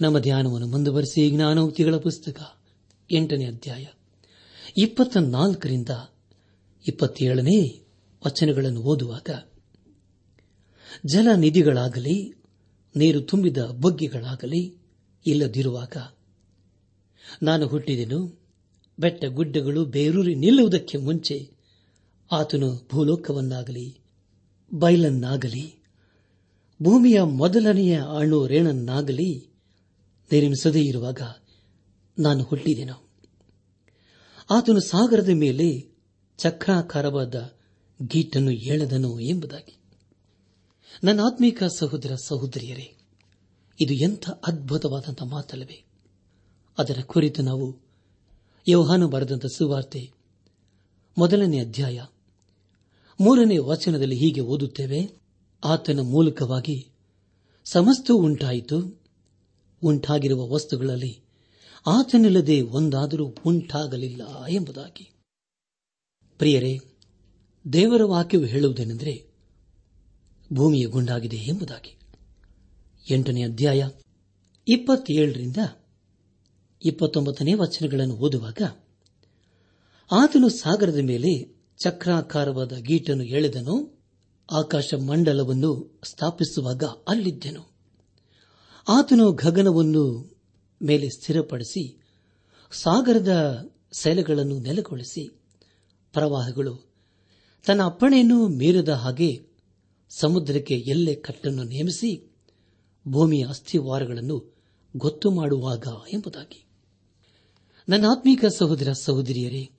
ನಮ್ಮ 0.01 0.19
ಧ್ಯಾನವನ್ನು 0.19 0.67
ಮುಂದುವರೆಸಿ 0.67 1.31
ಜ್ಞಾನೋಕ್ತಿಗಳ 1.31 1.95
ಪುಸ್ತಕ 1.95 2.41
ಎಂಟನೇ 3.11 3.45
ಅಧ್ಯಾಯ 3.45 3.85
ಇಪ್ಪತ್ತ 4.77 5.17
ನಾಲ್ಕರಿಂದ 5.17 5.89
ಇಪ್ಪತ್ತೇಳನೇ 6.87 7.81
ವಚನಗಳನ್ನು 8.25 8.81
ಓದುವಾಗ, 8.81 9.29
ಜಲನಿಧಿಗಳಾಗಲಿ, 11.05 12.33
ನೀರು 12.95 13.21
ತುಂಬಿದ 13.21 13.57
ಬೊಗ್ಗೆಗಳಾಗಲಿ 13.57 14.77
ಇಲ್ಲದಿರುವಾಗ, 15.25 15.97
ನಾನು 17.43 17.67
ಹುಟ್ಟಿದೆನು, 17.67 18.39
ಬೆಟ್ಟ 18.99 19.25
ಗುಡ್ಡಗಳು 19.25 19.85
ಬೇರೂರಿ 19.85 20.35
ನಿಲ್ಲುವುದಕ್ಕೆ 20.35 20.97
ಮುಂಚೆ 20.97 21.49
ಆತನು 22.31 22.87
ಭೂಲೋಕವನ್ನಾಗಲಿ 22.91 24.02
ಬೈಲನ್ನಾಗಲಿ, 24.73 25.83
ಭೂಮಿಯ 26.83 27.21
ಮೊದಲನೆಯ 27.21 28.01
ಅಣು 28.17 28.47
ರೇಣನ್ನಾಗಲಿ 28.47 29.49
ನಿರ್ಮಿಸದೇ 30.31 30.81
ಇರುವಾಗ 30.81 31.21
ನಾನು 32.19 32.43
ಹುಟ್ಟಿದೆನು. 32.43 33.09
ಆತನು 34.49 34.79
ಸಾಗರದ 34.79 35.29
ಮೇಲೆ 35.29 35.95
ಚಕ್ರಾಕಾರವಾದ 36.37 37.53
ಗೀಟನ್ನು 38.07 38.51
ಎಳೆದನು 38.51 39.19
ಎಂಬುದಾಗಿ. 39.19 39.77
ನನ್ನ 41.03 41.19
ಆತ್ಮೀಕ 41.19 41.63
ಸಹೋದರ 41.63 42.15
ಸಹೋದರಿಯರೇ, 42.15 42.97
ಇದು 43.79 43.93
ಎಂಥ 43.93 44.29
ಅದ್ಭುತವಾದಂಥ 44.29 45.23
ಮಾತಲ್ಲವೇ. 45.23 45.85
ಅದರ 46.77 46.99
ಕುರಿತು 47.05 47.41
ನಾವು 47.41 47.77
ಯೌಹಾನು 48.67 49.07
ಬರೆದಂತ 49.07 49.45
ಸುವಾರ್ತೆ 49.45 50.11
ಮೊದಲನೇ 51.17 51.59
ಅಧ್ಯಾಯ 51.59 52.01
ಮೂರನೇ 53.19 53.57
ವಚನದಲ್ಲಿ 53.57 54.15
ಹೀಗೆ 54.15 54.41
ಓದುತ್ತೇವೆ, 54.41 55.21
ಆತನ 55.63 55.99
ಮೂಲಕವಾಗಿ 55.99 56.89
ಸಮಸ್ತ 57.65 58.11
ಉಂಟಾಯಿತು. 58.11 59.03
ಉಂಟಾಗಿರುವ 59.83 60.49
ವಸ್ತುಗಳಲ್ಲಿ 60.49 61.21
ಆತನಿಲ್ಲದೆ 61.87 62.61
ಒಂದಾದರೂ 62.61 63.35
ಉಂಟಾಗಲಿಲ್ಲ 63.45 64.45
ಎಂಬುದಾಗಿ. 64.45 65.11
ಪ್ರಿಯರೇ, 66.37 66.79
ದೇವರ 67.73 68.03
ವಾಕ್ಯವು 68.03 68.43
ಹೇಳುವುದೇನೆಂದರೆ 68.43 69.25
ಭೂಮಿಯ 70.53 70.85
ಗುಂಡಾಗಿದೆ 70.85 71.37
ಎಂಬುದಾಗಿ. 71.37 71.99
ಎಂಟನೇ 73.11 73.43
ಅಧ್ಯಾಯ 73.43 73.89
ಇಪ್ಪತ್ತೇಳರಿಂದ 74.67 75.57
ಇಪ್ಪತ್ತೊಂಬತ್ತನೇ 76.85 77.53
ವಚನಗಳನ್ನು 77.53 78.15
ಓದುವಾಗ, 78.15 78.61
ಆತನು 80.11 80.49
ಸಾಗರದ 80.49 80.97
ಮೇಲೆ 80.97 81.62
ಚಕ್ರಾಕಾರವಾದ 81.83 82.73
ಗೀಟನ್ನು 82.77 83.23
ಎಳೆದನು. 83.23 84.03
ಆಕಾಶ 84.51 84.93
ಮಂಡಲವನ್ನು 84.93 86.01
ಸ್ಥಾಪಿಸುವಾಗ 86.03 86.83
ಅಲ್ಲಿದ್ದೆನು. 86.83 87.71
ಆತನು 88.87 89.31
ಗಗನವನ್ನು 89.31 90.35
ಮೇಲೆ 90.81 91.09
ಸ್ಥಿರಪಡಿಸಿ, 91.09 92.01
ಸಾಗರದ 92.71 93.61
ಸೆಲೆಗಳನ್ನು 93.91 94.59
ನೆಲೆಗೊಳಿಸಿ, 94.59 95.27
ಪ್ರವಾಹಗಳು, 96.13 96.93
ತನ್ನ 97.65 97.83
ಅಪ್ಪಣೆಯನ್ನು 97.83 98.47
ಮೀರದ 98.47 98.89
ಹಾಗೆ 98.89 99.47
ಸಮುದ್ರಕ್ಕೆ 100.09 100.75
ಎಲ್ಲೆ 100.75 101.15
ಕಟ್ಟನ್ನು 101.15 101.63
ನೇಮಿಸಿ, 101.63 102.35
ಭೂಮಿಯ 103.07 103.45
ಅಸ್ಥಿವಾರಗಳನ್ನು 103.49 104.55
ಗೊತ್ತು 104.97 105.31
ಮಾಡುವಾಗ 105.31 105.87
ಎಂಬುದಾಗಿ. 106.13 106.65
ನನ್ನ 107.89 108.05
ಆತ್ಮೀಕ 108.11 108.45
ಸಹೋದರ 108.45 108.91
ಸಹೋದರಿಯರೇ, 108.91 109.71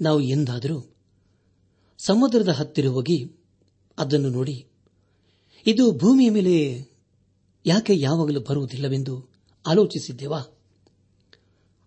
ನಾವು 0.00 0.20
ಎಂದಾದರೂ 0.20 0.89
ಸಮುದ್ರದ 2.04 2.48
ಹತ್ತಿರ 2.48 2.86
ಹೋಗಿ 2.86 3.30
ಅದನ್ನು 3.98 4.30
ನೋಡಿ, 4.30 4.66
ಇದು 5.66 5.92
ಭೂಮಿಯ 5.92 6.30
ಮೇಲೆ 6.30 6.86
ಯಾಕೆ 7.66 7.96
ಯಾವಾಗಲೂ 7.96 8.40
ಬರುವುದಿಲ್ಲವೆಂದು 8.40 9.28
ಆಲೋಚಿಸಿದ್ದೇವಾ? 9.66 10.40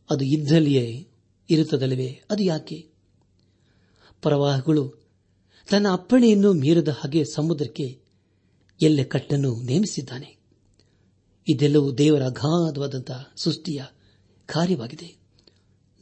ಅದು 0.10 0.26
ಇದ್ದಲ್ಲಿಯೇ 0.26 1.08
ಇರುತ್ತದಲ್ಲವೇ? 1.49 2.21
ಅದು 2.30 2.43
ಯಾಕೆ? 2.43 2.89
ಪ್ರವಾಹಗಳು 4.21 4.93
ತನ್ನ 5.69 5.88
ಅಪ್ಪಣೆಯನ್ನು 5.91 6.54
ಮೀರದ 6.54 6.89
ಹಾಗೆ 6.89 7.23
ಸಮುದ್ರಕ್ಕೆ 7.26 8.02
ಎಲ್ಲೆ 8.82 9.04
ಕಟ್ಟನ್ನು 9.04 9.62
ನೇಮಿಸಿದ್ದಾನೆ. 9.62 10.38
ಇದೆಲ್ಲವೂ 11.47 11.91
ದೇವರ 11.91 12.26
ಅಗಾಧವಾದಂತಹ 12.26 13.34
ಸೃಷ್ಟಿಯ 13.36 13.84
ಕಾರ್ಯವಾಗಿದೆ. 14.45 15.15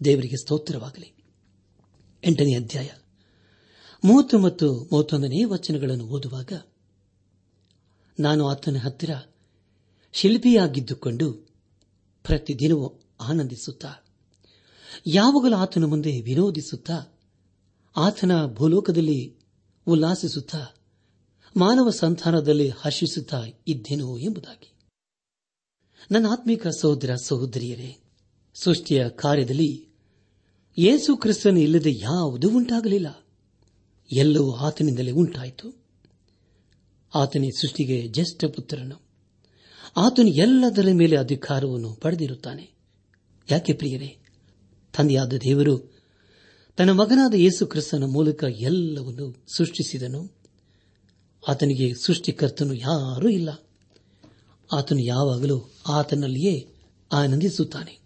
ದೇವರಿಗೆ 0.04 0.38
ಸ್ತೋತ್ರವಾಗಲಿ. 0.38 1.14
ಎಂಟನೇ 2.24 2.56
ಅಧ್ಯಾಯ. 2.56 2.90
ಮೂವತ್ತು 4.04 4.40
ಮತ್ತು 4.40 4.90
ಮೂವತ್ತೊಂದನೇ 4.92 5.44
ವಚನಗಳನ್ನು 5.44 6.06
ಓದುವಾಗ, 6.06 6.52
ನಾನು 8.20 8.48
ಆತನ 8.48 8.78
ಹತ್ತಿರ 8.78 9.10
ಶಿಲ್ಪಿಯಾಗಿದ್ದುಕೊಂಡು 10.14 11.34
ಪ್ರತಿದಿನವೂ 12.24 13.02
ಆನಂದಿಸುತ್ತಾ, 13.22 14.06
ಯಾವಾಗಲೂ 15.08 15.56
ಆತನ 15.56 15.84
ಮುಂದೆ 15.84 16.22
ವಿನೋದಿಸುತ್ತಾ, 16.22 17.20
ಆತನ 17.96 18.46
ಭೂಲೋಕದಲ್ಲಿ 18.46 19.36
ಉಲ್ಲಾಸಿಸುತ್ತಾ, 19.88 20.76
ಮಾನವ 21.58 21.90
ಸಂತಾನದಲ್ಲಿ 21.90 22.70
ಹರ್ಷಿಸುತ್ತಾ 22.70 23.44
ಇದ್ದೇನೋ 23.68 24.18
ಎಂಬುದಾಗಿ. 24.18 24.74
ನನ್ನ 26.12 26.26
ಆತ್ಮಿಕ 26.32 26.68
ಸಹೋದರ 26.68 27.16
ಸಹೋದರಿಯರೇ, 27.16 27.98
ಸೃಷ್ಟಿಯ 28.54 29.10
ಕಾರ್ಯದಲ್ಲಿ 29.10 29.88
ಯೇಸು 30.78 31.18
ಕ್ರಿಸ್ತನ್ 31.18 31.58
ಇಲ್ಲದೆ 31.58 31.94
ಯಾವುದೂ 31.94 32.50
ಉಂಟಾಗಲಿಲ್ಲ. 32.50 33.21
ಎಲ್ಲವೂ 34.12 34.56
ಆತನಿಂದಲೇ 34.56 35.12
ಉಂಟಾಯಿತು. 35.12 35.82
ಆತನೇ 37.16 37.50
ಸೃಷ್ಟಿಗೆ 37.50 38.08
ಜ್ಯೇಷ್ಠ 38.08 38.46
ಪುತ್ರನು. 38.46 39.02
ಆತನು 39.98 40.28
ಎಲ್ಲದರ 40.28 40.88
ಮೇಲೆ 40.94 41.18
ಅಧಿಕಾರವನ್ನು 41.18 41.94
ಪಡೆದಿರುತ್ತಾನೆ. 41.94 42.72
ಯಾಕೆ 43.52 43.74
ಪ್ರಿಯರೇ? 43.74 44.18
ತಂದೆಯಾದ 44.98 45.34
ದೇವರು 45.34 46.02
ತನ್ನ 46.78 46.90
ಮಗನಾದ 46.90 47.34
ಯೇಸು 47.34 47.68
ಕ್ರಿಸ್ತನ 47.68 48.04
ಮೂಲಕ 48.04 48.44
ಎಲ್ಲವನ್ನು 48.44 49.46
ಸೃಷ್ಟಿಸಿದನು. 49.58 50.32
ಆತನಿಗೆ 51.48 51.94
ಸೃಷ್ಟಿಕರ್ತನು 51.94 52.74
ಯಾರೂ 52.74 53.30
ಇಲ್ಲ. 53.30 53.50
ಆತನು 54.74 55.00
ಯಾವಾಗಲೂ 55.00 55.72
ಆತನಲ್ಲಿಯೇ 55.88 56.68
ಆನಂದಿಸುತ್ತಾನೆ. 57.12 58.00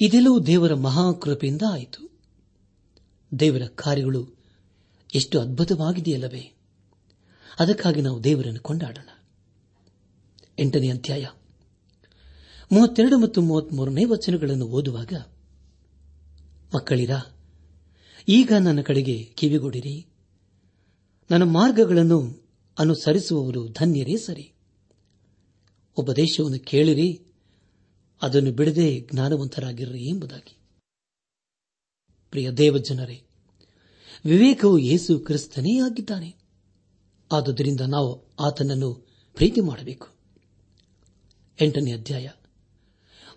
ಇದೆಲ್ಲವೂ 0.00 0.40
ದೇವರ 0.40 0.74
ಮಹಾಕೃಪೆಯಿಂದ 0.74 1.62
ಆಯಿತು. 1.70 2.10
ದೇವರ 3.40 3.62
ಕಾರ್ಯಗಳು 3.66 4.33
ಎಷ್ಟು 5.14 5.40
ಅದ್ಭುತವಾಗಿದೆಯಲ್ಲವೇ? 5.40 6.52
ಅದಕ್ಕಾಗಿ 7.58 8.00
ನಾವು 8.00 8.24
ದೇವರನ್ನು 8.24 8.60
ಕೊಂಡಾಡೋಣ. 8.60 9.08
ಎಂಟನೇ 10.58 10.90
ಅಧ್ಯಾಯ. 10.90 11.26
ಮೂವತ್ತೆರಡು 12.72 13.18
ಮತ್ತು 13.18 13.42
ಮೂವತ್ಮೂರನೇ 13.42 14.04
ವಚನಗಳನ್ನು 14.04 14.66
ಓದುವಾಗ, 14.66 15.12
ಮಕ್ಕಳಿರ, 16.74 17.10
ಈಗ 18.28 18.52
ನನ್ನ 18.60 18.80
ಕಡೆಗೆ 18.80 19.24
ಕಿವಿಗೊಡಿರಿ. 19.24 20.06
ನನ್ನ 21.30 21.42
ಮಾರ್ಗಗಳನ್ನು 21.42 22.48
ಅನುಸರಿಸುವವರು 22.78 23.68
ಧನ್ಯರೇ 23.68 24.16
ಸರಿ. 24.16 24.52
ಉಪದೇಶವನ್ನು 25.96 26.58
ಕೇಳಿರಿ, 26.58 27.22
ಅದನ್ನು 28.22 28.52
ಬಿಡದೆ 28.52 29.00
ಜ್ಞಾನವಂತರಾಗಿರ್ರಿ 29.00 30.04
ಎಂಬುದಾಗಿ. 30.04 30.56
ಪ್ರಿಯ 32.30 32.50
ದೇವಜನರೇ 32.50 33.23
ವಿವೇಕವು 34.24 34.78
ಯೇಸು 34.78 35.18
ಕ್ರಿಸ್ತನೇ 35.18 35.80
ಆಗಿದ್ದಾನೆ. 35.80 36.36
ಆದುದರಿಂದ 37.32 37.80
ನಾವು 37.80 38.34
ಆತನನ್ನು 38.40 39.06
ಪ್ರೀತಿ 39.34 39.60
ಮಾಡಬೇಕು. 39.60 40.08
ಎಂಟನೇ 41.60 41.92
ಅಧ್ಯಾಯ. 41.92 42.28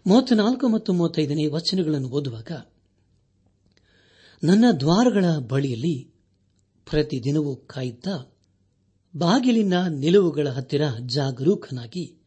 ಮೂವತ್ನಾಲ್ಕು 0.08 0.68
ಮತ್ತು 0.68 0.94
ಮೂವತ್ತೈದನೇ 0.94 1.48
ವಚನಗಳನ್ನು 1.48 2.10
ಓದುವಾಗ, 2.10 2.52
ನನ್ನ 4.44 4.66
ದ್ವಾರಗಳ 4.80 5.26
ಬಳಿಯಲ್ಲಿ 5.48 6.12
ಪ್ರತಿದಿನವೂ 6.90 7.56
ಕಾಯುತ್ತಾ 7.56 8.38
ಬಾಗಿಲಿನ 9.18 9.88
ನಿಲುವುಗಳ 9.88 10.48
ಹತ್ತಿರ 10.50 10.82
ಜಾಗರೂಕನಾಗಿ 11.06 12.22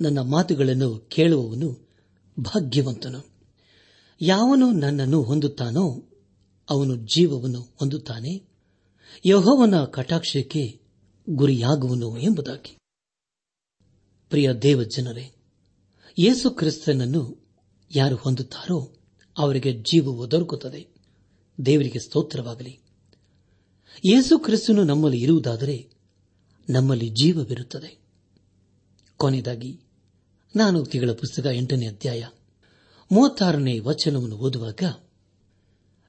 ನನ್ನ 0.00 0.18
ಮಾತುಗಳನ್ನು 0.18 0.98
ಕೇಳುವವನು 0.98 1.88
ಭಾಗ್ಯವಂತನು. 2.40 3.30
ಯಾವನು 4.20 4.72
ನನ್ನನ್ನು 4.72 5.22
ಹೊಂದುತ್ತಾನೋ 5.22 6.06
ಅವನು 6.70 6.96
ಜೀವವನ್ನು 6.96 7.60
ಹೊಂದುತ್ತಾನೆ. 7.60 8.42
ಯಹೋವನ 9.26 9.84
ಕಟಾಕ್ಷಕ್ಕೆ 9.84 10.80
ಗುರಿಯಾಗುವನು 11.30 12.18
ಎಂಬುದಾಗಿ. 12.18 12.76
ಪ್ರಿಯ 14.28 14.52
ದೇವಜನರೇ, 14.52 15.34
ಯೇಸು 16.18 16.50
ಕ್ರಿಸ್ತನನ್ನು 16.50 17.48
ಯಾರು 17.96 18.16
ಹೊಂದುತ್ತಾರೋ 18.16 18.96
ಅವರಿಗೆ 19.38 19.72
ಜೀವವು 19.72 20.30
ದೊರಕುತ್ತದೆ. 20.30 20.88
ದೇವರಿಗೆ 21.66 21.98
ಸ್ತೋತ್ರವಾಗಲಿ. 21.98 22.80
ಯೇಸು 24.04 24.38
ಕ್ರಿಸ್ತನು 24.38 24.84
ನಮ್ಮಲ್ಲಿ 24.84 25.22
ಇರುವುದಾದರೆ 25.22 25.90
ನಮ್ಮಲ್ಲಿ 26.70 27.08
ಜೀವವಿರುತ್ತದೆ. 27.08 27.98
ಕೊನೆಯದಾಗಿ, 29.16 29.80
ನಾನು 30.56 30.84
ತಿಂಗಳ 30.84 31.10
ಪುಸ್ತಕ 31.12 31.46
ಎಂಟನೇ 31.46 31.86
ಅಧ್ಯಾಯ 31.86 32.26
ಮೂವತ್ತಾರನೇ 33.12 33.78
ವಚನವನ್ನು 33.78 34.36
ಓದುವಾಗ 34.36 34.82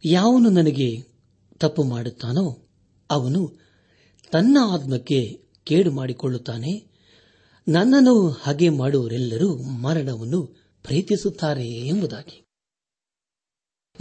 ಯಾವನು 0.06 0.50
ನನಗೆ 0.50 1.04
ತಪ್ಪು 1.58 1.84
ಮಾಡುತ್ತಾನೋ 1.84 2.70
ಅವನು 3.10 3.60
ತನ್ನ 4.32 4.58
ಆತ್ಮಕ್ಕೆ 4.72 5.46
ಕೇಡು 5.64 5.92
ಮಾಡಿಕೊಳ್ಳುತ್ತಾನೆ. 5.92 6.92
ನನ್ನನ್ನು 7.68 8.30
ಹಾಗೆ 8.30 8.70
ಮಾಡುವರೆಲ್ಲರೂ 8.70 9.58
ಮರಣವನ್ನು 9.58 10.44
ಪ್ರೀತಿಸುತ್ತಾರೆ 10.84 11.68
ಎಂಬುದಾಗಿ. 11.68 12.46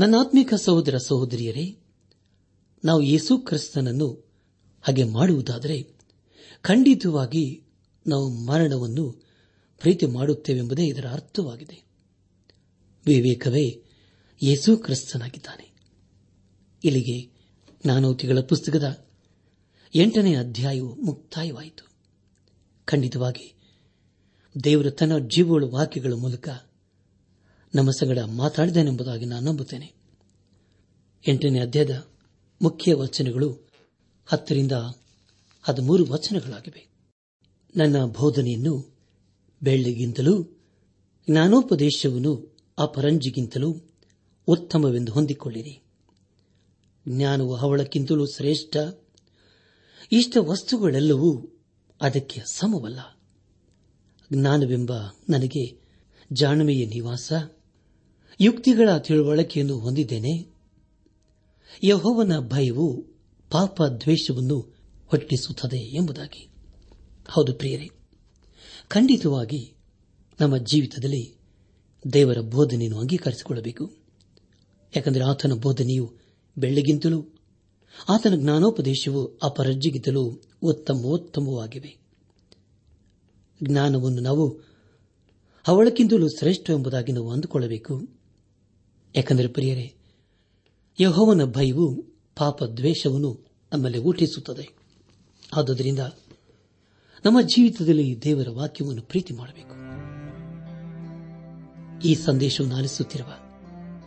ನನ್ನ 0.01 0.15
ಆತ್ಮಿಕ 0.21 0.55
ಸಹೋದರ 0.55 0.97
ಸಹೋದರಿಯರೇ, 0.97 1.79
ನಾವು 2.85 3.03
ಯೇಸು 3.03 3.39
ಕ್ರಿಸ್ತನನ್ನು 3.39 4.33
ಹಾಗೆ 4.83 5.05
ಮಾಡುವುದಾದರೆ 5.05 5.99
ಖಂಡಿತವಾಗಿ 6.63 7.63
ನಾವು 8.07 8.29
ಮರಣವನ್ನು 8.29 9.13
ಪ್ರೀತಿ 9.79 10.07
ಮಾಡುತ್ತೇವೆಂಬುದೇ 10.07 10.87
ಇದರ 10.87 11.07
ಅರ್ಥವಾಗಿದೆ. 11.13 11.91
ವಿವೇಕವೇ 13.07 13.83
ಯೇಸು 14.43 14.77
ಕ್ರಿಸ್ತನಾಗಿದ್ದಾನೆ. 14.77 15.70
ಇಲ್ಲಿಗೆ 16.85 17.41
ಜ್ಞಾನೋತಿಗಳ 17.85 18.41
ಪುಸ್ತಕದ 18.41 19.07
ಎಂಟನೇ 19.95 20.35
ಅಧ್ಯಾಯವು 20.35 20.95
ಮುಕ್ತಾಯವಾಯಿತು. 20.95 21.89
ಖಂಡಿತವಾಗಿ, 22.85 23.55
ದೇವರು 24.65 24.91
ತನ್ನ 24.91 25.19
ಜೀವಗಳ 25.19 25.65
ವಾಕ್ಯಗಳ 25.65 26.13
ಮೂಲಕ 26.13 26.49
ನಮ್ಮ 27.75 27.91
ಸಂಗಡ 27.91 28.19
ಮಾತಾಡಿದನೆಂಬುದಾಗಿ 28.19 29.25
ನಾನು 29.25 29.51
ನಂಬುತ್ತೇನೆ. 29.51 29.95
ಎಂಟನೇ 31.29 31.61
ಅಧ್ಯಾಯದ 31.61 32.07
ಮುಖ್ಯ 32.63 32.95
ವಚನಗಳು 32.95 33.69
ಹತ್ತರಿಂದ 34.27 34.73
ಹದಿಮೂರು 35.63 36.05
ವಚನಗಳಾಗಿವೆ. 36.05 36.87
ನನ್ನ 37.77 38.05
ಬೋಧನೆಯನ್ನು 38.05 38.99
ಬೆಳ್ಳಿಗಿಂತಲೂ, 39.63 40.43
ಜ್ಞಾನೋಪದೇಶವನ್ನು 41.31 42.57
ಅಪರಂಜಿಗಿಂತಲೂ 42.79 43.77
ಉತ್ತಮವೆಂದು 44.47 45.13
ಹೊಂದಿಕೊಳ್ಳಿರಿ. 45.13 45.90
ಜ್ಞಾನವು 47.17 47.57
ಅವಳಕ್ಕಿಂತಲೂ 47.57 48.27
ಶ್ರೇಷ್ಠ. 48.27 48.77
ಇಷ್ಟ 50.13 50.37
ವಸ್ತುಗಳೆಲ್ಲವೂ 50.41 51.61
ಅದಕ್ಕೆ 52.01 52.43
ಸಮವಲ್ಲ. 52.53 53.21
ಜ್ಞಾನವೆಂಬ 54.33 54.93
ನನಗೆ 55.29 55.81
ಜಾಣ್ಮೆಯ 56.33 56.87
ನಿವಾಸ. 56.87 57.33
ಯುಕ್ತಿಗಳ 58.41 58.97
ತಿಳುವಳಿಕೆಯನ್ನು 58.99 59.79
ಹೊಂದಿದ್ದೇನೆ. 59.79 60.47
ಯಹೋವನ 61.85 62.39
ಭಯವು 62.39 63.05
ಪಾಪ 63.51 63.83
ದ್ವೇಷವನ್ನು 63.83 64.75
ಹೊಟ್ಟಿಸುತ್ತದೆ 65.07 65.97
ಎಂಬುದಾಗಿ. 65.97 66.49
ಹೌದು 67.29 67.55
ಪ್ರಿಯರೇ, 67.55 67.91
ಖಂಡಿತವಾಗಿ 68.89 69.75
ನಮ್ಮ 70.41 70.57
ಜೀವಿತದಲ್ಲಿ 70.57 71.37
ದೇವರ 72.13 72.39
ಬೋಧನೆಯನ್ನು 72.41 73.01
ಅಂಗೀಕರಿಸಿಕೊಳ್ಳಬೇಕು. 73.01 73.97
ಯಾಕೆಂದರೆ 74.97 75.25
ಆತನ 75.25 75.53
ಬೋಧನೆಯು 75.53 76.20
ಬೆಳ್ಳಿಗಿಂತಲೂ. 76.61 77.27
ಆತನ 78.09 78.35
ಜ್ಞಾನೋಪದೇಶವು 78.35 79.39
ಅಪರಜ್ಜಿಗಿಂತಲೂ 79.43 80.43
ಉತ್ತಮೋತ್ತಮವಾಗಿವೆ. 80.63 81.97
ಜ್ಞಾನವನ್ನು 83.63 84.21
ನಾವು 84.21 84.61
ಅವಳಕ್ಕಿಂತಲೂ 85.67 86.29
ಶ್ರೇಷ್ಠ 86.29 86.71
ಎಂಬುದಾಗಿ 86.71 87.13
ನಾವು 87.13 87.31
ಅಂದುಕೊಳ್ಳಬೇಕು. 87.31 88.09
ಯಾಕಂದರೆ 89.17 89.49
ಪ್ರಿಯರೇ, 89.49 89.95
ಯಹೋವನ 91.01 91.45
ಭಯವು 91.45 92.05
ಪಾಪ 92.37 92.65
ದ್ವೇಷವನ್ನು 92.65 93.47
ನಮ್ಮಲ್ಲಿ 93.73 93.99
ಊಟಿಸುತ್ತದೆ 93.99 94.69
ಆದುದರಿಂದ 95.57 95.99
ನಮ್ಮ 97.25 97.41
ಜೀವಿತದಲ್ಲಿ 97.41 98.23
ದೇವರ 98.23 98.49
ವಾಕ್ಯವನ್ನು 98.51 99.03
ಪ್ರೀತಿ 99.03 99.35
ಮಾಡಬೇಕು. 99.35 99.71
ಈ 102.09 102.15
ಸಂದೇಶವನ್ನು 102.15 102.77
ಆಲಿಸುತ್ತಿರುವ 102.77 103.33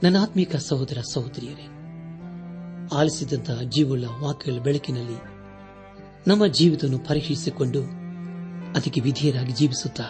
ನನ್ನ 0.03 0.17
ಆತ್ಮಿಕ 0.17 0.55
ಸಹೋದರ 0.55 0.97
ಸಹೋದರಿಯರೇ 1.13 1.72
ಆಲಿಸಿದಂತಹ 2.91 3.61
ಜೀವುಳ್ಳ 3.61 4.05
ವಾಕ್ಯಗಳ 4.19 4.59
ಬೆಳಕಿನಲ್ಲಿ 4.59 5.33
ನಮ್ಮ 6.27 6.47
ಜೀವಿತವನ್ನು 6.47 6.99
ಪರೀಕ್ಷಿಸಿಕೊಂಡು 6.99 7.83
ಅದಕ್ಕೆ 8.75 9.01
ವಿಧಿಯರಾಗಿ 9.01 9.51
ಜೀವಿಸುತ್ತಾ 9.51 10.03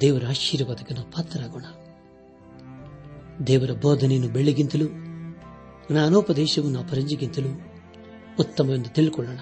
ದೇವರ 0.00 0.24
ಆಶೀರ್ವಾದಕ್ಕೆ 0.28 0.94
ನಾವು 0.94 1.10
ಪಾತ್ರರಾಗೋಣ. 1.10 1.64
ದೇವರ 3.44 3.70
ಬೋಧನೆಯನ್ನು 3.70 4.28
ಬೆಳಗಿಂತಲೂ 4.28 4.86
ಜ್ಞಾನೋಪದೇಶವನ್ನು 5.92 6.80
ಅಪರಂಜಿಗಿಂತಲೂ 6.80 7.60
ಉತ್ತಮವೆಂದು 8.40 8.90
ತಿಳ್ಕೊಳ್ಳೋಣ. 8.90 9.38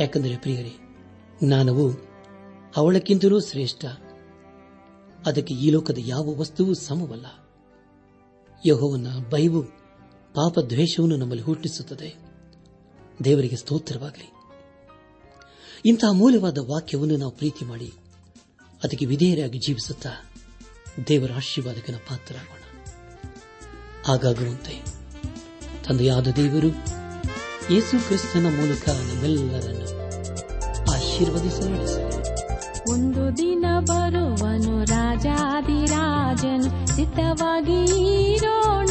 ಯಾಕೆಂದರೆ 0.00 0.36
ಪ್ರಿಯರೇ, 0.36 0.72
ಜ್ಞಾನವು 1.44 1.92
ಅವಳಕ್ಕಿಂತಲೂ 2.76 3.40
ಶ್ರೇಷ್ಠ. 3.40 3.84
ಅದಕ್ಕೆ 5.26 5.54
ಈ 5.54 5.70
ಲೋಕದ 5.70 5.98
ಯಾವ 5.98 6.34
ವಸ್ತುವೂ 6.36 6.74
ಸಮವಲ್ಲ. 6.74 7.26
ಯಹೋವನ 8.66 9.06
ಭಯವು 9.30 9.83
ಪಾಪ 10.34 10.58
ದ್ವೇಷವನ್ನು 10.58 11.16
ನಮ್ಮಲ್ಲಿ 11.16 11.44
ಹುಟ್ಟಿಸುತ್ತದೆ. 11.44 12.14
ದೇವರಿಗೆ 13.24 13.56
ಸ್ತೋತ್ರವಾಗಲಿ. 13.56 14.30
ಇಂತಹ 15.84 16.12
ಮೂಲವಾದ 16.12 16.58
ವಾಕ್ಯವನ್ನು 16.58 17.16
ನಾವು 17.16 17.32
ಪ್ರೀತಿ 17.32 17.64
ಮಾಡಿ, 17.64 17.92
ಅದಕ್ಕೆ 18.84 19.06
ವಿಧೇಯರಾಗಿ 19.06 19.58
ಜೀವಿಸುತ್ತಾ 19.58 20.10
ದೇವರ 21.08 21.32
ಆಶೀರ್ವಾದಕನ 21.36 21.94
ಪಾತ್ರರಾಗೋಣ. 21.96 22.62
ಹಾಗಾಗುವಂತೆ 24.06 24.82
ತಂದೆಯಾದ 25.88 26.26
ದೇವರು 26.26 26.68
ಯೇಸು 27.74 28.04
ಕ್ರಿಸ್ತನ 28.06 28.46
ಮೂಲಕ 28.56 28.88
ನಮ್ಮೆಲ್ಲರನ್ನು 28.88 29.88
ಆಶೀರ್ವದಿಸಲು 30.92 31.78
ಒಂದು 32.92 33.36
ದಿನ 33.36 33.64
ಬರುವನು 33.80 34.84
ರಾಜಾದಿರಾಜನು 34.84 36.70
ಇರೋಣ. 38.30 38.90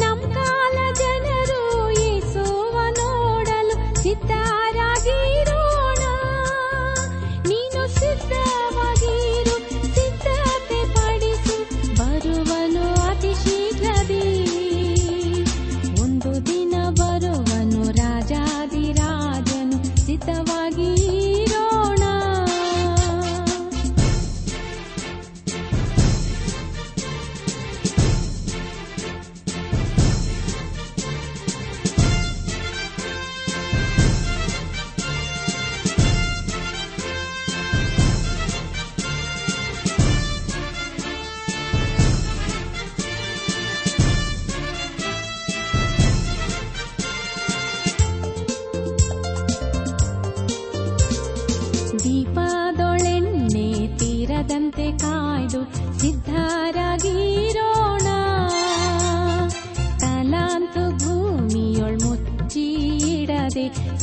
ಕಾಲ 0.00 0.76
ಜನರು 1.00 1.60
ಯೇಸುವ 2.00 2.76
ನೋಡಲು 2.98 3.74
ಸಿದ್ಧರಾಗಿರೋಣ 4.02 5.51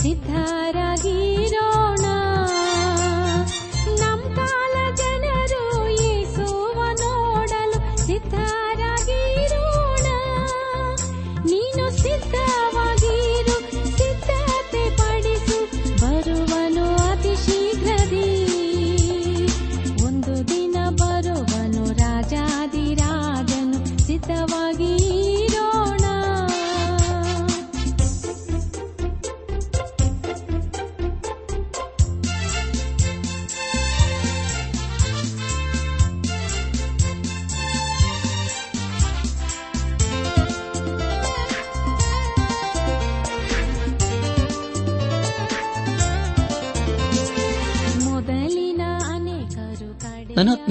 सिद्धारागीनो 0.01 1.68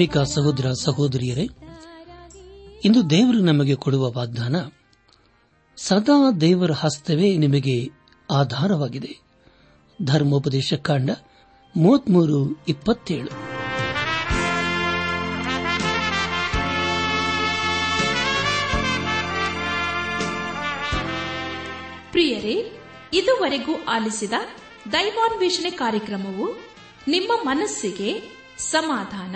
ನನಾತ್ಮಿಕ 0.09 0.35
ಸಹೋದರ 0.35 0.67
ಸಹೋದರಿಯರೇ, 0.71 1.43
ಇಂದು 2.85 3.09
ದೇವರು 3.09 3.39
ನಮಗೆ 3.39 3.75
ಕೊಡುವ 3.75 4.11
ವಾಗ್ದಾನ, 4.11 4.55
ಸದಾ 5.77 6.31
ದೇವರ 6.31 6.71
ಹಸ್ತವೇ 6.71 7.37
ನಿಮಗೆ 7.37 7.75
ಆಧಾರವಾಗಿದೆ. 8.31 9.11
ಧರ್ಮೋಪದೇಶ 9.99 10.73
ಕಾಂಡ 10.73 11.09
ಮೂವತ್ಮೂರು 11.77 12.39
ಇಪ್ಪತ್ತೇಳು. 12.67 13.31
ಪ್ರಿಯರೇ, 22.11 22.57
ಇದುವರೆಗೂ 23.13 23.75
ಆಲಿಸಿದ 23.83 24.33
ದೈವಾನ್ವೇಷಣೆ 24.91 25.71
ಕಾರ್ಯಕ್ರಮವು 25.71 26.47
ನಿಮ್ಮ 27.07 27.31
ಮನಸ್ಸಿಗೆ 27.43 28.11
ಸಮಾಧಾನ 28.57 29.35